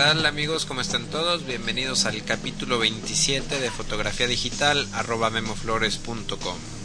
tal 0.00 0.24
amigos? 0.24 0.64
¿Cómo 0.64 0.80
están 0.80 1.04
todos? 1.10 1.44
Bienvenidos 1.44 2.06
al 2.06 2.24
capítulo 2.24 2.78
27 2.78 3.60
de 3.60 3.70
fotografía 3.70 4.26
digital 4.26 4.88
arroba 4.94 5.28
memoflores.com. 5.28 6.79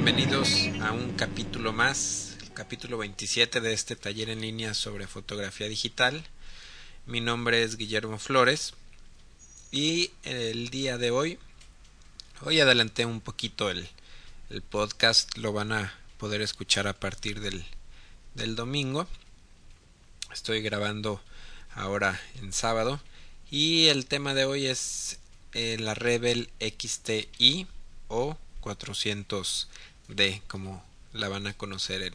bienvenidos 0.00 0.68
a 0.80 0.92
un 0.92 1.14
capítulo 1.14 1.72
más, 1.72 2.36
el 2.42 2.52
capítulo 2.52 2.98
27 2.98 3.60
de 3.60 3.72
este 3.72 3.96
taller 3.96 4.30
en 4.30 4.42
línea 4.42 4.72
sobre 4.72 5.08
fotografía 5.08 5.66
digital. 5.66 6.24
Mi 7.04 7.20
nombre 7.20 7.64
es 7.64 7.76
Guillermo 7.76 8.16
Flores 8.18 8.74
y 9.72 10.12
el 10.22 10.70
día 10.70 10.98
de 10.98 11.10
hoy, 11.10 11.40
hoy 12.42 12.60
adelanté 12.60 13.06
un 13.06 13.20
poquito 13.20 13.70
el, 13.70 13.88
el 14.50 14.62
podcast, 14.62 15.36
lo 15.36 15.52
van 15.52 15.72
a 15.72 15.92
poder 16.16 16.42
escuchar 16.42 16.86
a 16.86 16.98
partir 16.98 17.40
del, 17.40 17.64
del 18.34 18.54
domingo. 18.54 19.08
Estoy 20.32 20.62
grabando 20.62 21.20
ahora 21.74 22.20
en 22.36 22.52
sábado 22.52 23.00
y 23.50 23.88
el 23.88 24.06
tema 24.06 24.32
de 24.32 24.44
hoy 24.44 24.66
es 24.66 25.18
eh, 25.54 25.76
la 25.80 25.94
Rebel 25.94 26.50
XTI 26.60 27.66
o 28.06 28.38
400D 30.08 30.42
como 30.46 30.84
la 31.12 31.28
van 31.28 31.46
a 31.46 31.54
conocer 31.54 32.02
en, 32.02 32.14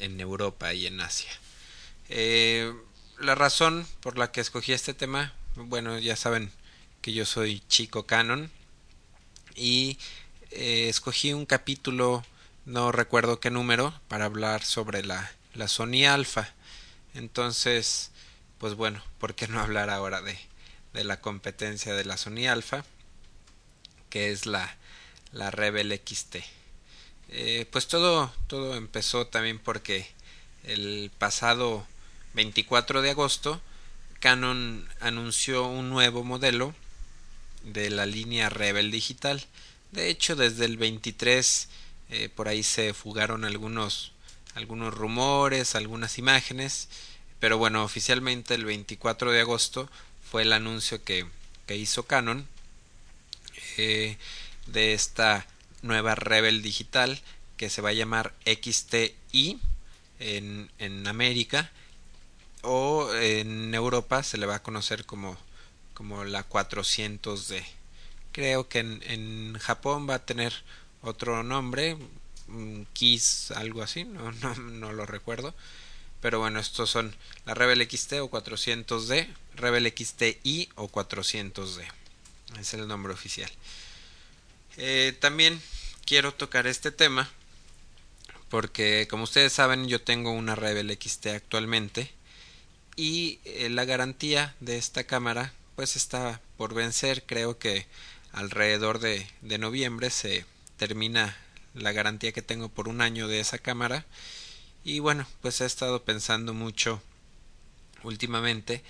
en 0.00 0.20
Europa 0.20 0.72
y 0.74 0.86
en 0.86 1.00
Asia. 1.00 1.30
Eh, 2.08 2.72
la 3.18 3.34
razón 3.34 3.86
por 4.00 4.18
la 4.18 4.32
que 4.32 4.40
escogí 4.40 4.72
este 4.72 4.94
tema, 4.94 5.32
bueno, 5.54 5.98
ya 5.98 6.16
saben 6.16 6.50
que 7.00 7.12
yo 7.12 7.24
soy 7.24 7.62
chico 7.68 8.06
canon 8.06 8.50
y 9.54 9.98
eh, 10.50 10.88
escogí 10.88 11.32
un 11.32 11.46
capítulo, 11.46 12.24
no 12.64 12.92
recuerdo 12.92 13.40
qué 13.40 13.50
número, 13.50 13.98
para 14.08 14.26
hablar 14.26 14.64
sobre 14.64 15.04
la, 15.04 15.30
la 15.54 15.68
Sony 15.68 16.06
Alpha. 16.08 16.52
Entonces, 17.14 18.10
pues 18.58 18.74
bueno, 18.74 19.02
¿por 19.18 19.34
qué 19.34 19.48
no 19.48 19.60
hablar 19.60 19.90
ahora 19.90 20.20
de, 20.20 20.38
de 20.92 21.04
la 21.04 21.20
competencia 21.20 21.94
de 21.94 22.04
la 22.04 22.16
Sony 22.16 22.46
Alpha? 22.48 22.84
que 24.10 24.30
es 24.30 24.46
la, 24.46 24.76
la 25.32 25.50
Rebel 25.50 25.92
XT. 25.92 26.36
Eh, 27.28 27.66
pues 27.70 27.88
todo, 27.88 28.32
todo 28.46 28.76
empezó 28.76 29.26
también 29.26 29.58
porque 29.58 30.06
el 30.64 31.10
pasado 31.18 31.86
24 32.34 33.02
de 33.02 33.10
agosto 33.10 33.60
Canon 34.20 34.88
anunció 35.00 35.66
un 35.66 35.88
nuevo 35.88 36.24
modelo 36.24 36.74
de 37.64 37.90
la 37.90 38.06
línea 38.06 38.48
Rebel 38.48 38.90
digital. 38.90 39.44
De 39.92 40.08
hecho, 40.08 40.36
desde 40.36 40.64
el 40.64 40.76
23 40.76 41.68
eh, 42.10 42.28
por 42.28 42.48
ahí 42.48 42.62
se 42.62 42.94
fugaron 42.94 43.44
algunos 43.44 44.12
algunos 44.54 44.94
rumores, 44.94 45.74
algunas 45.74 46.16
imágenes, 46.16 46.88
pero 47.40 47.58
bueno, 47.58 47.84
oficialmente 47.84 48.54
el 48.54 48.64
24 48.64 49.30
de 49.30 49.40
agosto 49.42 49.90
fue 50.30 50.42
el 50.42 50.52
anuncio 50.54 51.04
que, 51.04 51.26
que 51.66 51.76
hizo 51.76 52.04
Canon 52.04 52.48
eh, 53.76 54.16
de 54.66 54.94
esta 54.94 55.46
nueva 55.82 56.14
Rebel 56.14 56.62
digital 56.62 57.20
que 57.56 57.70
se 57.70 57.82
va 57.82 57.90
a 57.90 57.94
llamar 57.94 58.34
XTI 58.44 59.58
en, 60.18 60.70
en 60.78 61.06
América 61.06 61.70
o 62.62 63.12
en 63.14 63.74
Europa 63.74 64.22
se 64.22 64.38
le 64.38 64.46
va 64.46 64.56
a 64.56 64.62
conocer 64.62 65.04
como, 65.04 65.36
como 65.94 66.24
la 66.24 66.48
400D. 66.48 67.64
Creo 68.32 68.68
que 68.68 68.80
en, 68.80 69.02
en 69.06 69.58
Japón 69.58 70.08
va 70.08 70.16
a 70.16 70.26
tener 70.26 70.52
otro 71.02 71.42
nombre, 71.42 71.96
Kiss, 72.92 73.50
algo 73.52 73.82
así, 73.82 74.04
no, 74.04 74.32
no, 74.42 74.54
no 74.54 74.92
lo 74.92 75.06
recuerdo. 75.06 75.54
Pero 76.20 76.40
bueno, 76.40 76.58
estos 76.58 76.90
son 76.90 77.14
la 77.44 77.54
Rebel 77.54 77.88
XT 77.88 78.14
o 78.14 78.30
400D, 78.30 79.28
Rebel 79.54 79.92
XTI 79.96 80.70
o 80.74 80.88
400D. 80.88 81.86
Es 82.58 82.74
el 82.74 82.88
nombre 82.88 83.12
oficial. 83.12 83.50
Eh, 84.76 85.16
también 85.20 85.60
quiero 86.04 86.34
tocar 86.34 86.66
este 86.66 86.90
tema 86.90 87.30
porque 88.48 89.08
como 89.10 89.24
ustedes 89.24 89.52
saben 89.52 89.88
yo 89.88 90.02
tengo 90.02 90.30
una 90.30 90.54
Rebel 90.54 90.90
XT 90.90 91.26
actualmente 91.28 92.10
y 92.94 93.40
eh, 93.44 93.68
la 93.70 93.84
garantía 93.84 94.54
de 94.60 94.78
esta 94.78 95.04
cámara 95.04 95.52
pues 95.74 95.96
está 95.96 96.40
por 96.56 96.74
vencer. 96.74 97.24
Creo 97.26 97.58
que 97.58 97.86
alrededor 98.32 98.98
de, 98.98 99.26
de 99.42 99.58
noviembre 99.58 100.10
se 100.10 100.46
termina 100.76 101.36
la 101.74 101.92
garantía 101.92 102.32
que 102.32 102.42
tengo 102.42 102.68
por 102.68 102.88
un 102.88 103.00
año 103.00 103.28
de 103.28 103.40
esa 103.40 103.58
cámara. 103.58 104.06
Y 104.84 105.00
bueno 105.00 105.26
pues 105.42 105.60
he 105.60 105.66
estado 105.66 106.04
pensando 106.04 106.54
mucho 106.54 107.02
últimamente 108.02 108.82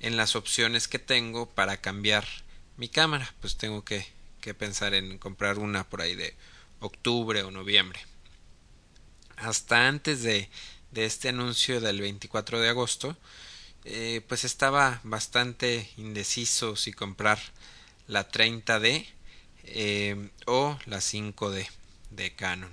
en 0.00 0.16
las 0.16 0.36
opciones 0.36 0.88
que 0.88 0.98
tengo 0.98 1.48
para 1.48 1.78
cambiar 1.78 2.26
mi 2.76 2.88
cámara. 2.88 3.34
Pues 3.40 3.56
tengo 3.56 3.84
que 3.84 4.06
que 4.42 4.52
pensar 4.52 4.92
en 4.92 5.16
comprar 5.16 5.58
una 5.58 5.88
por 5.88 6.02
ahí 6.02 6.14
de 6.14 6.34
octubre 6.80 7.42
o 7.44 7.50
noviembre. 7.50 8.00
Hasta 9.36 9.88
antes 9.88 10.22
de, 10.22 10.50
de 10.90 11.06
este 11.06 11.30
anuncio 11.30 11.80
del 11.80 12.00
24 12.02 12.60
de 12.60 12.68
agosto, 12.68 13.16
eh, 13.84 14.20
pues 14.28 14.44
estaba 14.44 15.00
bastante 15.04 15.88
indeciso 15.96 16.76
si 16.76 16.92
comprar 16.92 17.38
la 18.08 18.28
30D 18.28 19.06
eh, 19.64 20.30
o 20.46 20.78
la 20.86 20.98
5D 20.98 21.68
de 22.10 22.34
Canon. 22.34 22.70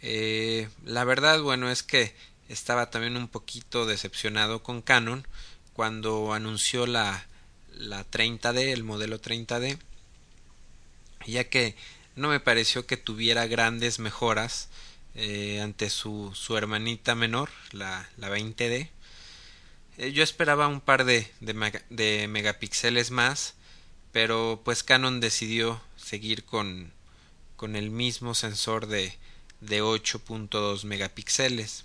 Eh, 0.00 0.68
la 0.84 1.04
verdad, 1.04 1.40
bueno, 1.42 1.70
es 1.70 1.82
que 1.82 2.14
estaba 2.48 2.90
también 2.90 3.16
un 3.16 3.28
poquito 3.28 3.86
decepcionado 3.86 4.62
con 4.62 4.82
Canon 4.82 5.26
cuando 5.74 6.32
anunció 6.32 6.86
la, 6.86 7.26
la 7.74 8.08
30D, 8.10 8.72
el 8.72 8.84
modelo 8.84 9.20
30D, 9.20 9.78
ya 11.26 11.44
que 11.44 11.76
no 12.16 12.28
me 12.28 12.40
pareció 12.40 12.86
que 12.86 12.96
tuviera 12.96 13.46
grandes 13.46 13.98
mejoras 13.98 14.68
eh, 15.14 15.60
ante 15.60 15.90
su, 15.90 16.32
su, 16.34 16.56
hermanita 16.56 17.14
menor, 17.14 17.50
la, 17.72 18.08
la 18.16 18.30
20D. 18.30 18.90
Eh, 19.98 20.12
yo 20.12 20.22
esperaba 20.22 20.68
un 20.68 20.80
par 20.80 21.04
de, 21.04 21.30
de, 21.40 21.54
mega, 21.54 21.82
de, 21.90 22.26
megapíxeles 22.28 23.10
más, 23.10 23.54
pero 24.12 24.60
pues 24.64 24.82
Canon 24.82 25.20
decidió 25.20 25.80
seguir 25.96 26.44
con, 26.44 26.92
con 27.56 27.76
el 27.76 27.90
mismo 27.90 28.34
sensor 28.34 28.86
de, 28.86 29.16
de 29.60 29.82
8.2 29.82 30.84
megapíxeles. 30.84 31.84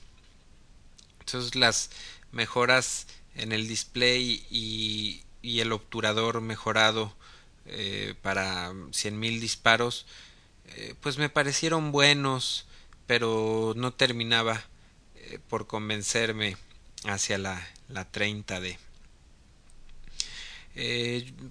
Entonces 1.20 1.56
las 1.56 1.90
mejoras 2.32 3.08
en 3.36 3.52
el 3.52 3.68
display 3.68 4.46
y, 4.50 5.22
y 5.48 5.62
el 5.62 5.72
obturador 5.72 6.42
mejorado 6.42 7.16
eh, 7.66 8.16
para 8.22 8.72
100.000 8.72 9.40
disparos, 9.40 10.06
eh, 10.76 10.94
pues 11.00 11.18
me 11.18 11.30
parecieron 11.30 11.94
buenos, 11.94 12.66
pero 13.08 13.74
no 13.78 13.94
terminaba 13.94 14.62
eh, 15.16 15.40
por 15.48 15.66
convencerme 15.66 16.58
hacia 17.06 17.38
la, 17.38 17.66
la 17.88 18.12
30D. 18.12 18.78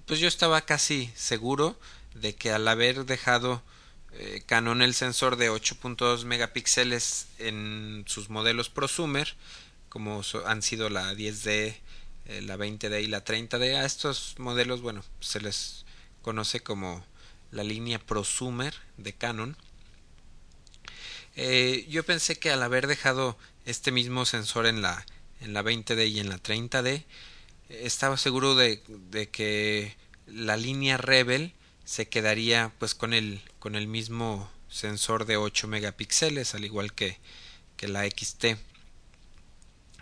pues 0.05 0.19
yo 0.19 0.27
estaba 0.27 0.61
casi 0.61 1.11
seguro 1.15 1.77
de 2.13 2.35
que 2.35 2.51
al 2.51 2.67
haber 2.67 3.05
dejado 3.05 3.63
Canon 4.47 4.81
el 4.81 4.95
sensor 4.95 5.35
de 5.35 5.51
8.2 5.51 6.23
megapíxeles 6.25 7.27
en 7.37 8.03
sus 8.07 8.29
modelos 8.29 8.69
prosumer, 8.69 9.35
como 9.89 10.21
han 10.45 10.61
sido 10.63 10.89
la 10.89 11.13
10D, 11.13 11.75
la 12.41 12.57
20D 12.57 13.03
y 13.03 13.07
la 13.07 13.23
30D, 13.23 13.75
a 13.75 13.85
estos 13.85 14.35
modelos, 14.37 14.81
bueno, 14.81 15.03
se 15.19 15.39
les 15.39 15.85
conoce 16.21 16.59
como 16.59 17.05
la 17.51 17.63
línea 17.63 17.99
prosumer 17.99 18.73
de 18.97 19.13
Canon. 19.13 19.57
Eh, 21.35 21.85
yo 21.89 22.03
pensé 22.03 22.37
que 22.37 22.51
al 22.51 22.63
haber 22.63 22.87
dejado 22.87 23.37
este 23.65 23.91
mismo 23.91 24.25
sensor 24.25 24.65
en 24.65 24.81
la, 24.81 25.05
en 25.39 25.53
la 25.53 25.63
20D 25.63 26.09
y 26.09 26.19
en 26.19 26.29
la 26.29 26.37
30D, 26.37 27.05
estaba 27.69 28.17
seguro 28.17 28.55
de, 28.55 28.81
de, 28.87 29.29
que 29.29 29.95
la 30.25 30.57
línea 30.57 30.97
Rebel 30.97 31.53
se 31.85 32.07
quedaría 32.07 32.73
pues 32.79 32.95
con 32.95 33.13
el, 33.13 33.41
con 33.59 33.75
el 33.75 33.87
mismo 33.87 34.49
sensor 34.69 35.25
de 35.25 35.37
8 35.37 35.67
megapíxeles, 35.67 36.55
al 36.55 36.65
igual 36.65 36.93
que, 36.93 37.17
que 37.77 37.87
la 37.87 38.05
XT. 38.05 38.57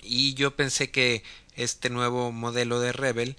Y 0.06 0.34
yo 0.36 0.56
pensé 0.56 0.92
que 0.92 1.24
este 1.56 1.90
nuevo 1.90 2.32
modelo 2.32 2.80
de 2.80 2.92
Rebel 2.92 3.38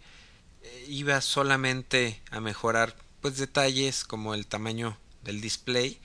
eh, 0.62 0.84
iba 0.88 1.20
solamente 1.20 2.20
a 2.30 2.40
mejorar 2.40 2.96
pues 3.20 3.36
detalles 3.36 4.04
como 4.04 4.34
el 4.34 4.46
tamaño 4.46 4.98
del 5.22 5.40
display 5.40 5.98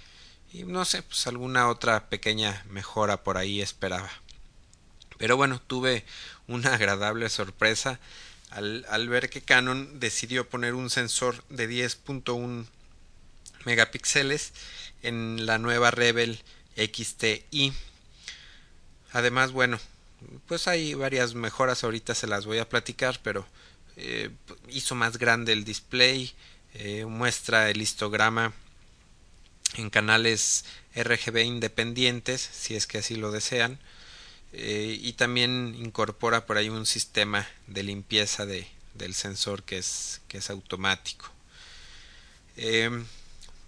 y 0.54 0.64
no 0.64 0.86
sé, 0.86 1.02
pues 1.02 1.28
alguna 1.28 1.70
otra 1.70 2.10
pequeña 2.10 2.66
mejora 2.70 3.24
por 3.24 3.38
ahí 3.38 3.62
esperaba. 3.62 4.10
Pero 5.18 5.38
bueno, 5.38 5.62
tuve 5.62 6.06
una 6.48 6.74
agradable 6.76 7.30
sorpresa 7.30 8.00
al, 8.50 8.86
al 8.90 9.08
ver 9.08 9.30
que 9.30 9.42
Canon 9.42 10.00
decidió 10.00 10.50
poner 10.50 10.74
un 10.74 10.90
sensor 10.90 11.44
de 11.50 11.70
10.1 11.70 12.66
megapíxeles 13.66 14.54
en 15.04 15.46
la 15.46 15.58
nueva 15.58 15.92
Rebel 15.92 16.44
XTI. 16.76 17.74
Además, 19.14 19.52
bueno, 19.52 19.80
pues 20.48 20.68
hay 20.68 20.94
varias 20.94 21.34
mejoras, 21.34 21.84
ahorita 21.84 22.16
se 22.16 22.28
las 22.28 22.46
voy 22.46 22.60
a 22.60 22.70
platicar, 22.70 23.20
pero 23.24 23.48
eh, 23.98 24.30
hizo 24.70 24.96
más 24.96 25.18
grande 25.18 25.54
el 25.54 25.64
display, 25.64 26.34
eh, 26.74 27.06
muestra 27.06 27.70
el 27.70 27.82
histograma 27.82 28.54
en 29.76 29.90
canales 29.90 30.66
RGB 30.96 31.44
independientes, 31.44 32.42
si 32.42 32.76
es 32.76 32.88
que 32.88 33.00
así 33.00 33.16
lo 33.16 33.32
desean, 33.32 33.80
eh, 34.54 34.98
y 35.00 35.14
también 35.14 35.76
incorpora 35.78 36.46
por 36.46 36.58
ahí 36.58 36.70
un 36.70 36.86
sistema 36.86 37.48
de 37.68 37.84
limpieza 37.84 38.46
de, 38.46 38.68
del 38.94 39.14
sensor 39.14 39.64
que 39.64 39.78
es, 39.78 40.22
que 40.28 40.38
es 40.40 40.50
automático. 40.50 41.32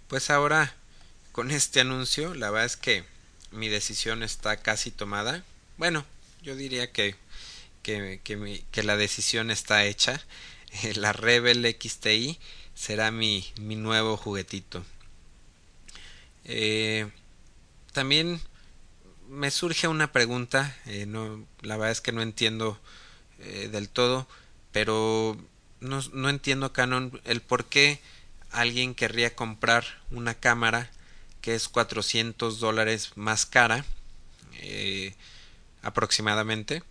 pues 0.08 0.30
ahora 0.30 0.74
con 1.32 1.50
este 1.50 1.80
anuncio, 1.80 2.34
la 2.34 2.50
verdad 2.50 2.66
es 2.66 2.76
que 2.76 3.04
mi 3.50 3.68
decisión 3.68 4.22
está 4.22 4.56
casi 4.56 4.90
tomada. 4.90 5.42
Bueno, 5.78 6.04
yo 6.44 6.54
diría 6.56 6.92
que, 6.92 7.16
que, 7.82 8.20
que, 8.70 8.82
la 8.82 8.96
decisión 8.96 9.50
está 9.50 9.84
hecha. 9.84 10.20
La 10.94 11.12
Rebel 11.12 11.64
XTI 11.64 12.38
será 12.74 13.10
mi, 13.10 13.50
mi 13.60 13.76
nuevo 13.76 14.16
juguetito. 14.16 14.84
Eh, 16.44 17.08
también 17.92 18.40
me 19.28 19.50
surge 19.50 19.88
una 19.88 20.12
pregunta, 20.12 20.76
eh, 20.84 21.06
no, 21.06 21.46
la 21.62 21.76
verdad 21.76 21.92
es 21.92 22.02
que 22.02 22.12
no 22.12 22.20
entiendo 22.20 22.78
eh, 23.38 23.68
del 23.72 23.88
todo, 23.88 24.28
pero 24.70 25.38
no, 25.80 26.02
no 26.12 26.28
entiendo 26.28 26.74
Canon 26.74 27.20
el 27.24 27.40
por 27.40 27.64
qué 27.64 28.00
alguien 28.50 28.94
querría 28.94 29.34
comprar 29.34 29.84
una 30.10 30.34
cámara 30.34 30.90
que 31.40 31.54
es 31.54 31.68
400 31.68 32.60
dólares 32.60 33.12
más 33.16 33.46
cara 33.46 33.84
eh, 34.60 35.14
aproximadamente 35.84 36.82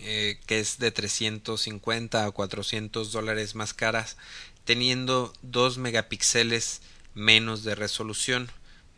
eh, 0.00 0.38
que 0.46 0.60
es 0.60 0.78
de 0.78 0.90
350 0.90 2.24
a 2.24 2.30
400 2.30 3.12
dólares 3.12 3.54
más 3.54 3.74
caras 3.74 4.16
teniendo 4.64 5.32
2 5.42 5.78
megapíxeles 5.78 6.82
menos 7.14 7.64
de 7.64 7.74
resolución 7.74 8.50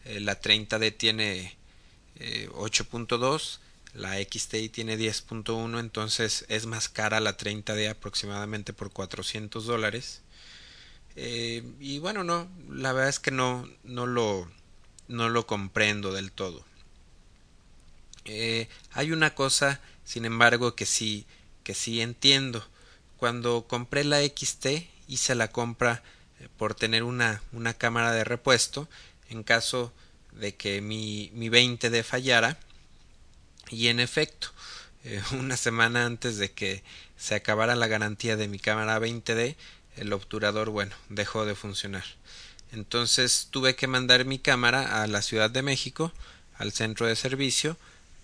eh, 0.05 0.21
la 0.21 0.41
30D 0.41 0.97
tiene 0.97 1.57
8.2 2.21 3.61
la 3.95 4.17
XTI 4.17 4.69
tiene 4.69 4.99
10.1 4.99 5.81
entonces 5.81 6.45
es 6.49 6.67
más 6.67 6.91
cara 6.91 7.19
la 7.19 7.39
30D 7.39 7.89
aproximadamente 7.89 8.75
por 8.75 8.93
400 8.93 9.65
dólares 9.65 10.21
eh, 11.17 11.63
y 11.81 11.99
bueno, 11.99 12.25
no, 12.25 12.49
la 12.69 12.93
verdad 12.93 13.09
es 13.09 13.19
que 13.19 13.31
no, 13.31 13.69
no, 13.85 14.07
lo, 14.07 14.49
no 15.09 15.29
lo 15.29 15.47
comprendo 15.47 16.13
del 16.13 16.33
todo. 16.33 16.65
Eh, 18.33 18.69
hay 18.93 19.11
una 19.11 19.35
cosa, 19.35 19.81
sin 20.05 20.25
embargo, 20.25 20.77
que 20.77 20.87
sí, 20.87 21.27
que 21.65 21.75
sí 21.75 22.01
entiendo. 22.01 22.65
Cuando 23.17 23.67
compré 23.67 24.05
la 24.05 24.21
XT, 24.21 24.67
hice 25.09 25.35
la 25.35 25.49
compra 25.49 26.05
eh, 26.39 26.47
por 26.57 26.77
tener 26.77 27.03
una, 27.03 27.43
una 27.51 27.75
cámara 27.75 28.13
de 28.13 28.23
repuesto 28.23 28.89
en 29.31 29.43
caso 29.43 29.93
de 30.31 30.55
que 30.55 30.81
mi, 30.81 31.33
mi 31.35 31.49
20D 31.49 32.05
fallara. 32.05 32.57
Y 33.69 33.89
en 33.89 33.99
efecto, 33.99 34.53
una 35.33 35.57
semana 35.57 36.07
antes 36.07 36.37
de 36.37 36.53
que 36.53 36.85
se 37.17 37.35
acabara 37.35 37.75
la 37.75 37.89
garantía 37.89 38.37
de 38.37 38.47
mi 38.47 38.61
cámara 38.61 39.01
20D, 39.01 39.57
el 39.97 40.13
obturador, 40.13 40.71
bueno, 40.71 40.95
dejó 41.09 41.47
de 41.47 41.57
funcionar. 41.57 42.05
Entonces 42.71 43.49
tuve 43.51 43.75
que 43.75 43.89
mandar 43.89 44.25
mi 44.25 44.39
cámara 44.39 45.03
a 45.03 45.09
la 45.09 45.21
Ciudad 45.21 45.51
de 45.51 45.63
México, 45.63 46.13
al 46.57 46.71
centro 46.71 47.09
de 47.09 47.17
servicio, 47.17 47.77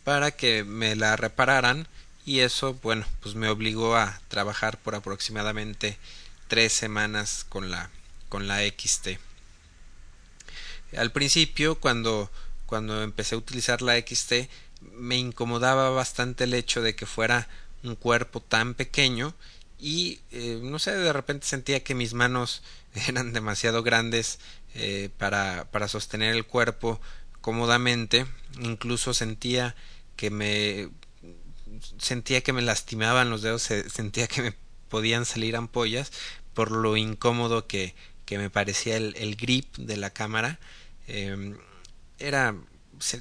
para 0.06 0.31
que 0.31 0.62
me 0.62 0.94
la 0.94 1.17
repararan 1.17 1.88
y 2.25 2.38
eso, 2.38 2.75
bueno, 2.75 3.05
pues 3.20 3.35
me 3.35 3.49
obligó 3.49 3.97
a 3.97 4.20
trabajar 4.29 4.79
por 4.79 4.94
aproximadamente 4.94 5.99
tres 6.47 6.73
semanas 6.73 7.44
con 7.49 7.73
la, 7.73 7.91
con 8.29 8.47
la 8.47 8.61
XT. 8.61 9.19
Al 10.97 11.11
principio, 11.11 11.81
cuando, 11.81 12.31
cuando 12.67 13.03
empecé 13.03 13.35
a 13.35 13.38
utilizar 13.38 13.82
la 13.82 13.99
XT, 13.99 14.49
me 14.93 15.17
incomodaba 15.17 15.91
bastante 15.91 16.44
el 16.44 16.55
hecho 16.55 16.82
de 16.82 16.94
que 16.94 17.05
fuera 17.05 17.49
un 17.82 17.97
cuerpo 17.97 18.38
tan 18.38 18.75
pequeño 18.75 19.35
y 19.76 20.20
eh, 20.31 20.61
no 20.62 20.79
sé, 20.79 20.93
de 20.93 21.12
repente 21.12 21.49
sentía 21.49 21.82
que 21.82 21.97
mis 21.97 22.14
manos 22.14 22.62
eran 23.09 23.32
demasiado 23.32 23.82
grandes 23.82 24.38
eh, 24.76 25.11
para, 25.19 25.67
para 25.73 25.88
sostener 25.88 26.37
el 26.37 26.47
cuerpo 26.47 27.00
cómodamente, 27.41 28.25
incluso 28.61 29.12
sentía 29.12 29.75
que 30.16 30.30
me 30.30 30.88
sentía 31.98 32.42
que 32.42 32.52
me 32.52 32.62
lastimaban 32.62 33.30
los 33.30 33.42
dedos, 33.42 33.62
sentía 33.62 34.26
que 34.26 34.42
me 34.42 34.54
podían 34.88 35.24
salir 35.24 35.56
ampollas 35.56 36.12
por 36.54 36.70
lo 36.70 36.96
incómodo 36.96 37.66
que, 37.66 37.94
que 38.24 38.38
me 38.38 38.50
parecía 38.50 38.96
el, 38.96 39.14
el 39.18 39.36
grip 39.36 39.76
de 39.76 39.96
la 39.96 40.10
cámara. 40.10 40.58
Eh, 41.06 41.54
era 42.18 42.54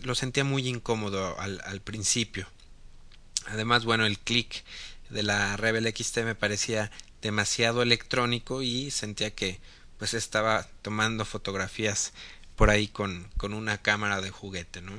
lo 0.04 0.16
sentía 0.16 0.44
muy 0.44 0.68
incómodo 0.68 1.40
al, 1.40 1.62
al 1.66 1.82
principio. 1.82 2.48
Además, 3.48 3.86
bueno, 3.86 4.06
el 4.06 4.18
clic 4.18 4.64
de 5.10 5.24
la 5.24 5.58
Rebel 5.58 5.94
XT 5.94 6.20
me 6.20 6.36
parecía 6.36 6.92
demasiado 7.22 7.82
electrónico 7.82 8.62
y 8.62 8.92
sentía 8.92 9.32
que 9.36 9.60
pues 9.98 10.14
estaba 10.14 10.68
tomando 10.82 11.26
fotografías 11.26 12.14
por 12.56 12.70
ahí 12.70 12.88
con, 12.88 13.30
con 13.38 13.54
una 13.54 13.82
cámara 13.82 14.22
de 14.22 14.32
juguete, 14.32 14.82
¿no? 14.82 14.94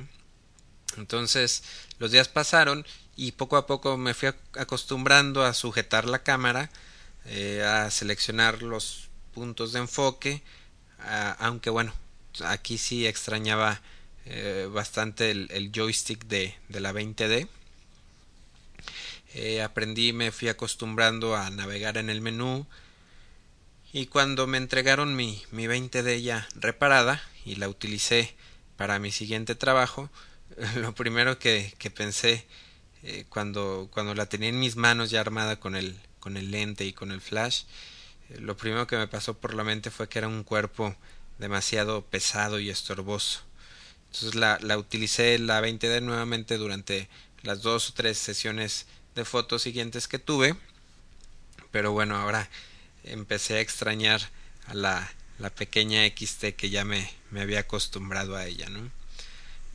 Entonces 0.97 1.63
los 1.99 2.11
días 2.11 2.27
pasaron 2.27 2.85
y 3.15 3.31
poco 3.33 3.57
a 3.57 3.65
poco 3.65 3.97
me 3.97 4.13
fui 4.13 4.29
acostumbrando 4.53 5.43
a 5.43 5.53
sujetar 5.53 6.05
la 6.05 6.23
cámara, 6.23 6.69
eh, 7.25 7.63
a 7.63 7.89
seleccionar 7.91 8.61
los 8.61 9.09
puntos 9.33 9.73
de 9.73 9.79
enfoque, 9.79 10.43
aunque 11.39 11.69
bueno, 11.69 11.93
aquí 12.45 12.77
sí 12.77 13.05
extrañaba 13.05 13.81
eh, 14.25 14.67
bastante 14.71 15.31
el, 15.31 15.71
joystick 15.73 16.25
de, 16.25 16.55
de 16.69 16.79
la 16.79 16.91
20D 16.91 17.47
eh, 19.33 19.61
aprendí, 19.61 20.13
me 20.13 20.31
fui 20.31 20.47
acostumbrando 20.47 21.35
a 21.35 21.49
navegar 21.49 21.97
en 21.97 22.09
el 22.09 22.21
menú 22.21 22.65
y 23.93 24.07
cuando 24.07 24.47
me 24.47 24.57
entregaron 24.57 25.15
mi, 25.15 25.43
mi 25.51 25.67
20 25.67 26.01
de 26.01 26.15
ella 26.15 26.47
reparada 26.55 27.21
y 27.45 27.55
la 27.55 27.69
utilicé 27.69 28.35
para 28.77 28.99
mi 28.99 29.11
siguiente 29.11 29.53
trabajo, 29.53 30.09
lo 30.75 30.93
primero 30.95 31.39
que, 31.39 31.73
que 31.77 31.89
pensé 31.91 32.45
eh, 33.03 33.25
cuando, 33.29 33.89
cuando 33.91 34.13
la 34.15 34.27
tenía 34.27 34.49
en 34.49 34.59
mis 34.59 34.75
manos 34.75 35.09
ya 35.09 35.21
armada 35.21 35.59
con 35.59 35.75
el, 35.75 35.99
con 36.19 36.37
el 36.37 36.51
lente 36.51 36.85
y 36.85 36.93
con 36.93 37.11
el 37.11 37.21
flash, 37.21 37.63
eh, 38.29 38.39
lo 38.39 38.57
primero 38.57 38.87
que 38.87 38.97
me 38.97 39.07
pasó 39.07 39.37
por 39.37 39.53
la 39.53 39.63
mente 39.63 39.91
fue 39.91 40.09
que 40.09 40.19
era 40.19 40.27
un 40.27 40.43
cuerpo 40.43 40.95
demasiado 41.39 42.03
pesado 42.05 42.59
y 42.59 42.69
estorboso. 42.69 43.41
Entonces 44.07 44.35
la, 44.35 44.57
la 44.61 44.77
utilicé 44.77 45.37
la 45.39 45.61
20D 45.61 46.01
nuevamente 46.01 46.57
durante 46.57 47.09
las 47.43 47.61
dos 47.61 47.89
o 47.89 47.93
tres 47.93 48.17
sesiones 48.17 48.87
de 49.15 49.25
fotos 49.25 49.63
siguientes 49.63 50.07
que 50.07 50.19
tuve. 50.19 50.55
Pero 51.71 51.91
bueno, 51.91 52.17
ahora 52.17 52.49
empecé 53.03 53.55
a 53.57 53.61
extrañar 53.61 54.21
a 54.67 54.73
la, 54.73 55.11
la 55.39 55.49
pequeña 55.49 56.05
XT 56.05 56.55
que 56.55 56.69
ya 56.69 56.85
me, 56.85 57.09
me, 57.31 57.41
había 57.41 57.59
acostumbrado 57.59 58.35
a 58.35 58.45
ella, 58.45 58.69
¿no? 58.69 58.89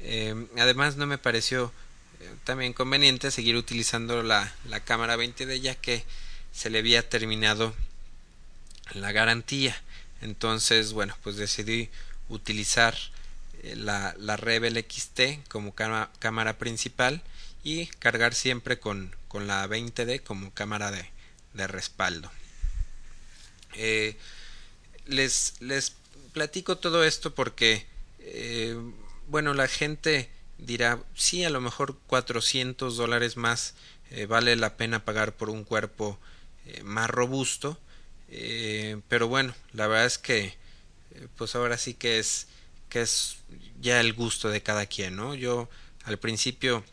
Eh, 0.03 0.35
además 0.59 0.97
no 0.97 1.07
me 1.07 1.19
pareció 1.19 1.73
eh, 2.21 2.31
también 2.45 2.73
conveniente 2.73 3.31
seguir 3.31 3.57
utilizando 3.57 4.23
la, 4.23 4.53
la 4.69 4.81
cámara 4.81 5.17
20D 5.17 5.61
ya 5.61 5.75
que 5.75 6.05
se 6.53 6.71
le 6.71 6.79
había 6.81 7.09
terminado 7.09 7.75
la 8.93 9.13
garantía. 9.13 9.81
Entonces, 10.21 10.93
bueno, 10.93 11.17
pues 11.23 11.37
decidí 11.37 11.89
utilizar 12.29 12.97
eh, 13.63 13.77
la, 13.77 14.15
la 14.19 14.37
Rebel 14.37 14.77
XT 14.77 15.49
como 15.49 15.75
cámara 15.75 16.59
principal 16.59 17.23
y 17.65 17.87
cargar 17.87 18.35
siempre 18.35 18.79
con, 18.79 19.15
con 19.29 19.47
la 19.47 19.67
20D 19.67 20.23
como 20.23 20.53
cámara 20.53 20.91
de, 20.91 21.09
de 21.55 21.67
respaldo. 21.67 22.31
Eh, 23.75 24.17
les, 25.07 25.55
les 25.61 25.95
platico 26.33 26.79
todo 26.79 27.05
esto 27.05 27.35
porque, 27.35 27.87
bueno, 29.29 29.55
la 29.55 29.69
gente 29.69 30.31
dirá, 30.59 31.03
sí, 31.15 31.45
a 31.45 31.51
lo 31.51 31.61
mejor 31.61 31.99
400 32.07 32.97
dólares 32.97 33.37
más 33.37 33.75
eh, 34.15 34.27
vale 34.27 34.57
la 34.57 34.77
pena 34.77 35.07
pagar 35.07 35.35
por 35.35 35.49
un 35.49 35.65
cuerpo 35.65 36.19
eh, 36.67 36.83
más 36.83 37.09
robusto 37.09 37.79
eh, 38.29 39.01
pero 39.09 39.27
bueno 39.27 39.55
la 39.73 39.87
verdad 39.87 40.05
es 40.05 40.19
que 40.19 40.55
pues 41.37 41.55
ahora 41.55 41.79
sí 41.79 41.95
que 41.95 42.19
es 42.19 42.47
que 42.91 43.01
es 43.01 43.39
ya 43.81 44.01
el 44.01 44.13
gusto 44.13 44.51
de 44.51 44.63
cada 44.63 44.85
quien 44.85 45.17
no 45.17 45.35
yo 45.35 45.71
al 46.05 46.19
principio 46.19 46.85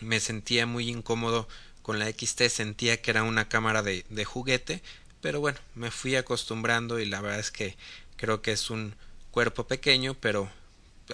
me 0.00 0.20
sentía 0.20 0.64
muy 0.64 0.88
incómodo 0.88 1.48
con 1.82 1.98
la 1.98 2.08
XT 2.08 2.42
sentía 2.50 3.02
que 3.02 3.10
era 3.10 3.24
una 3.24 3.48
cámara 3.48 3.82
de, 3.82 4.04
de 4.08 4.24
juguete 4.24 4.80
pero 5.20 5.40
bueno 5.40 5.58
me 5.74 5.90
fui 5.90 6.14
acostumbrando 6.14 7.00
y 7.00 7.06
la 7.06 7.20
verdad 7.20 7.40
es 7.40 7.50
que 7.50 7.76
creo 8.16 8.42
que 8.42 8.52
es 8.52 8.70
un 8.70 8.94
cuerpo 9.32 9.66
pequeño 9.66 10.14
pero 10.14 10.48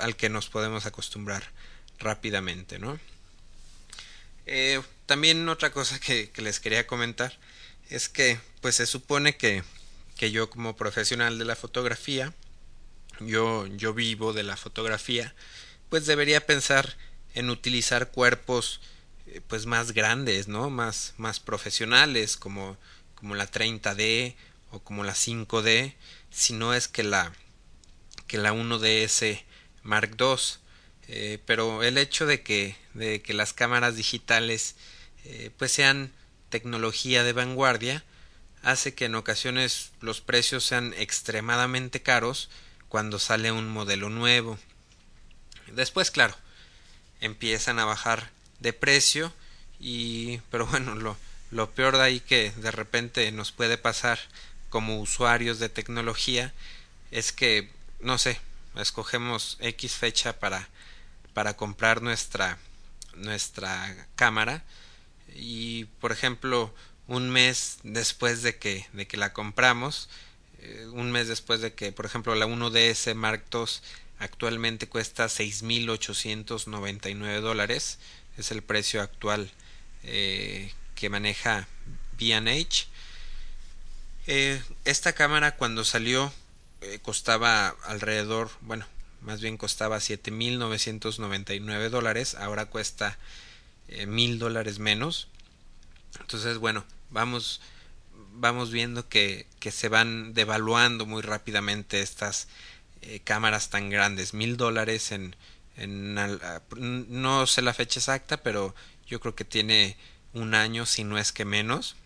al 0.01 0.17
que 0.17 0.29
nos 0.29 0.49
podemos 0.49 0.87
acostumbrar 0.87 1.51
rápidamente 1.99 2.79
no 2.79 2.99
eh, 4.47 4.81
también 5.07 5.49
otra 5.49 5.71
cosa 5.71 5.99
que, 5.99 6.31
que, 6.31 6.43
les 6.43 6.61
quería 6.61 6.87
comentar 6.87 7.39
es 7.89 8.09
que 8.09 8.39
pues 8.61 8.77
se 8.77 8.87
supone 8.87 9.37
que, 9.37 9.63
que 10.17 10.31
yo 10.31 10.51
como 10.51 10.77
profesional 10.77 11.39
de 11.39 11.45
la 11.45 11.57
fotografía 11.57 12.33
yo, 13.21 13.67
yo 13.67 13.95
vivo 13.95 14.33
de 14.33 14.43
la 14.43 14.57
fotografía 14.57 15.35
pues 15.89 16.07
debería 16.07 16.45
pensar 16.47 16.97
en 17.35 17.51
utilizar 17.51 18.11
cuerpos 18.11 18.81
eh, 19.27 19.41
pues 19.47 19.67
más 19.67 19.93
grandes 19.93 20.49
no 20.49 20.71
más 20.71 21.15
más 21.17 21.41
profesionales 21.41 22.37
como 22.37 22.77
como 23.15 23.35
la 23.35 23.51
30D 23.51 24.35
o 24.71 24.81
como 24.81 25.05
la 25.05 25.15
5D 25.15 25.95
si 26.31 26.53
no 26.53 26.75
es 26.75 26.89
que 26.89 27.03
la 27.03 27.33
que 28.27 28.39
la 28.39 28.53
1DS 28.53 29.43
Mark 29.85 30.17
II 30.19 30.37
eh, 31.09 31.39
pero 31.45 31.83
el 31.83 31.99
hecho 31.99 32.27
de 32.27 32.43
que, 32.43 32.77
de 32.95 33.21
que 33.21 33.35
las 33.35 33.53
cámaras 33.53 33.97
digitales 33.97 34.77
eh, 35.25 35.51
pues 35.59 35.73
sean 35.73 36.13
tecnología 36.49 37.25
de 37.25 37.33
vanguardia 37.33 38.05
hace 38.63 38.95
que 38.95 39.07
en 39.07 39.15
ocasiones 39.15 39.93
los 40.01 40.21
precios 40.21 40.65
sean 40.65 40.95
extremadamente 40.97 42.01
caros 42.01 42.49
cuando 42.89 43.19
sale 43.19 43.53
un 43.53 43.69
modelo 43.69 44.09
nuevo. 44.09 44.59
Después, 45.73 46.11
claro, 46.11 46.35
empiezan 47.21 47.79
a 47.79 47.85
bajar 47.85 48.31
de 48.61 48.73
precio 48.73 49.33
y 49.81 50.39
pero 50.51 50.67
bueno, 50.67 50.95
lo, 50.95 51.19
lo 51.51 51.71
peor 51.71 51.97
de 51.99 52.03
ahí 52.05 52.21
que 52.21 52.51
de 52.53 52.71
repente 52.71 53.31
nos 53.33 53.53
puede 53.53 53.77
pasar 53.77 54.19
como 54.71 55.01
usuarios 55.01 55.59
de 55.59 55.69
tecnología 55.69 56.55
es 57.11 57.33
que 57.33 57.71
no 58.01 58.19
sé, 58.19 58.41
escogemos 58.77 59.57
X 59.61 59.95
fecha 59.95 60.39
para 60.39 60.69
para 61.33 61.57
comprar 61.57 62.03
nuestra 62.03 62.59
nuestra 63.17 64.09
cámara. 64.15 64.63
Y 65.35 65.87
por 66.01 66.13
ejemplo 66.13 66.73
un 67.07 67.31
mes 67.31 67.79
después 67.83 68.43
de 68.43 68.59
que 68.59 68.87
de 68.93 69.07
que 69.07 69.17
la 69.17 69.33
compramos 69.33 70.11
eh, 70.61 70.87
un 70.93 71.11
mes 71.13 71.29
después 71.29 71.61
de 71.61 71.75
que 71.75 71.93
por 71.93 72.07
ejemplo 72.07 72.35
la 72.35 72.47
1DS 72.47 73.15
Mark 73.15 73.45
II 73.53 73.67
actualmente 74.19 74.89
cuesta 74.89 75.27
6.899 75.27 77.41
dólares 77.41 77.99
es 78.39 78.51
el 78.51 78.63
precio 78.63 79.03
actual 79.03 79.51
eh, 80.05 80.73
que 80.95 81.11
maneja 81.11 81.69
B&H 82.19 82.87
eh, 84.27 84.63
esta 84.85 85.13
cámara 85.13 85.57
cuando 85.57 85.85
salió 85.85 86.33
eh, 86.85 86.99
costaba 87.03 87.75
alrededor 87.85 88.51
bueno 88.61 88.87
más 89.25 89.41
bien 89.41 89.57
costaba 89.57 89.97
7.999 89.97 91.89
dólares, 91.89 92.35
ahora 92.35 92.67
cuesta 92.67 93.19
eh, 93.89 94.07
mil 94.07 94.39
dólares 94.39 94.79
menos. 94.79 95.29
Entonces, 96.21 96.59
bueno, 96.59 96.85
vamos, 97.09 97.63
vamos 98.35 98.71
viendo 98.71 99.09
que, 99.09 99.47
que 99.61 99.71
se 99.73 99.89
van 99.89 100.35
devaluando 100.35 101.07
muy 101.07 101.23
rápidamente 101.23 102.03
estas 102.03 102.49
eh, 103.01 103.21
cámaras 103.25 103.71
tan 103.71 103.89
grandes. 103.89 104.35
Mil 104.35 104.59
dólares 104.59 105.11
en, 105.11 105.35
en, 105.77 106.19
no 106.77 107.47
sé 107.47 107.63
la 107.63 107.73
fecha 107.73 108.01
exacta, 108.01 108.43
pero 108.43 108.75
yo 109.07 109.21
creo 109.21 109.35
que 109.35 109.47
tiene 109.47 109.97
un 110.35 110.55
año, 110.55 110.85
si 110.85 111.03
no 111.03 111.17
es 111.17 111.33
que 111.33 111.47
menos. 111.47 111.97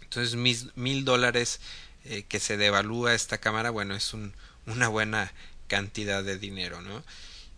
Entonces, 0.00 0.34
mil 0.76 1.04
dólares 1.04 1.60
eh, 2.04 2.24
que 2.28 2.40
se 2.40 2.56
devalúa 2.56 3.14
esta 3.14 3.38
cámara, 3.38 3.70
bueno, 3.70 3.94
es 3.94 4.12
un, 4.12 4.34
una 4.66 4.88
buena 4.88 5.32
cantidad 5.68 6.22
de 6.22 6.38
dinero, 6.38 6.82
¿no? 6.82 7.02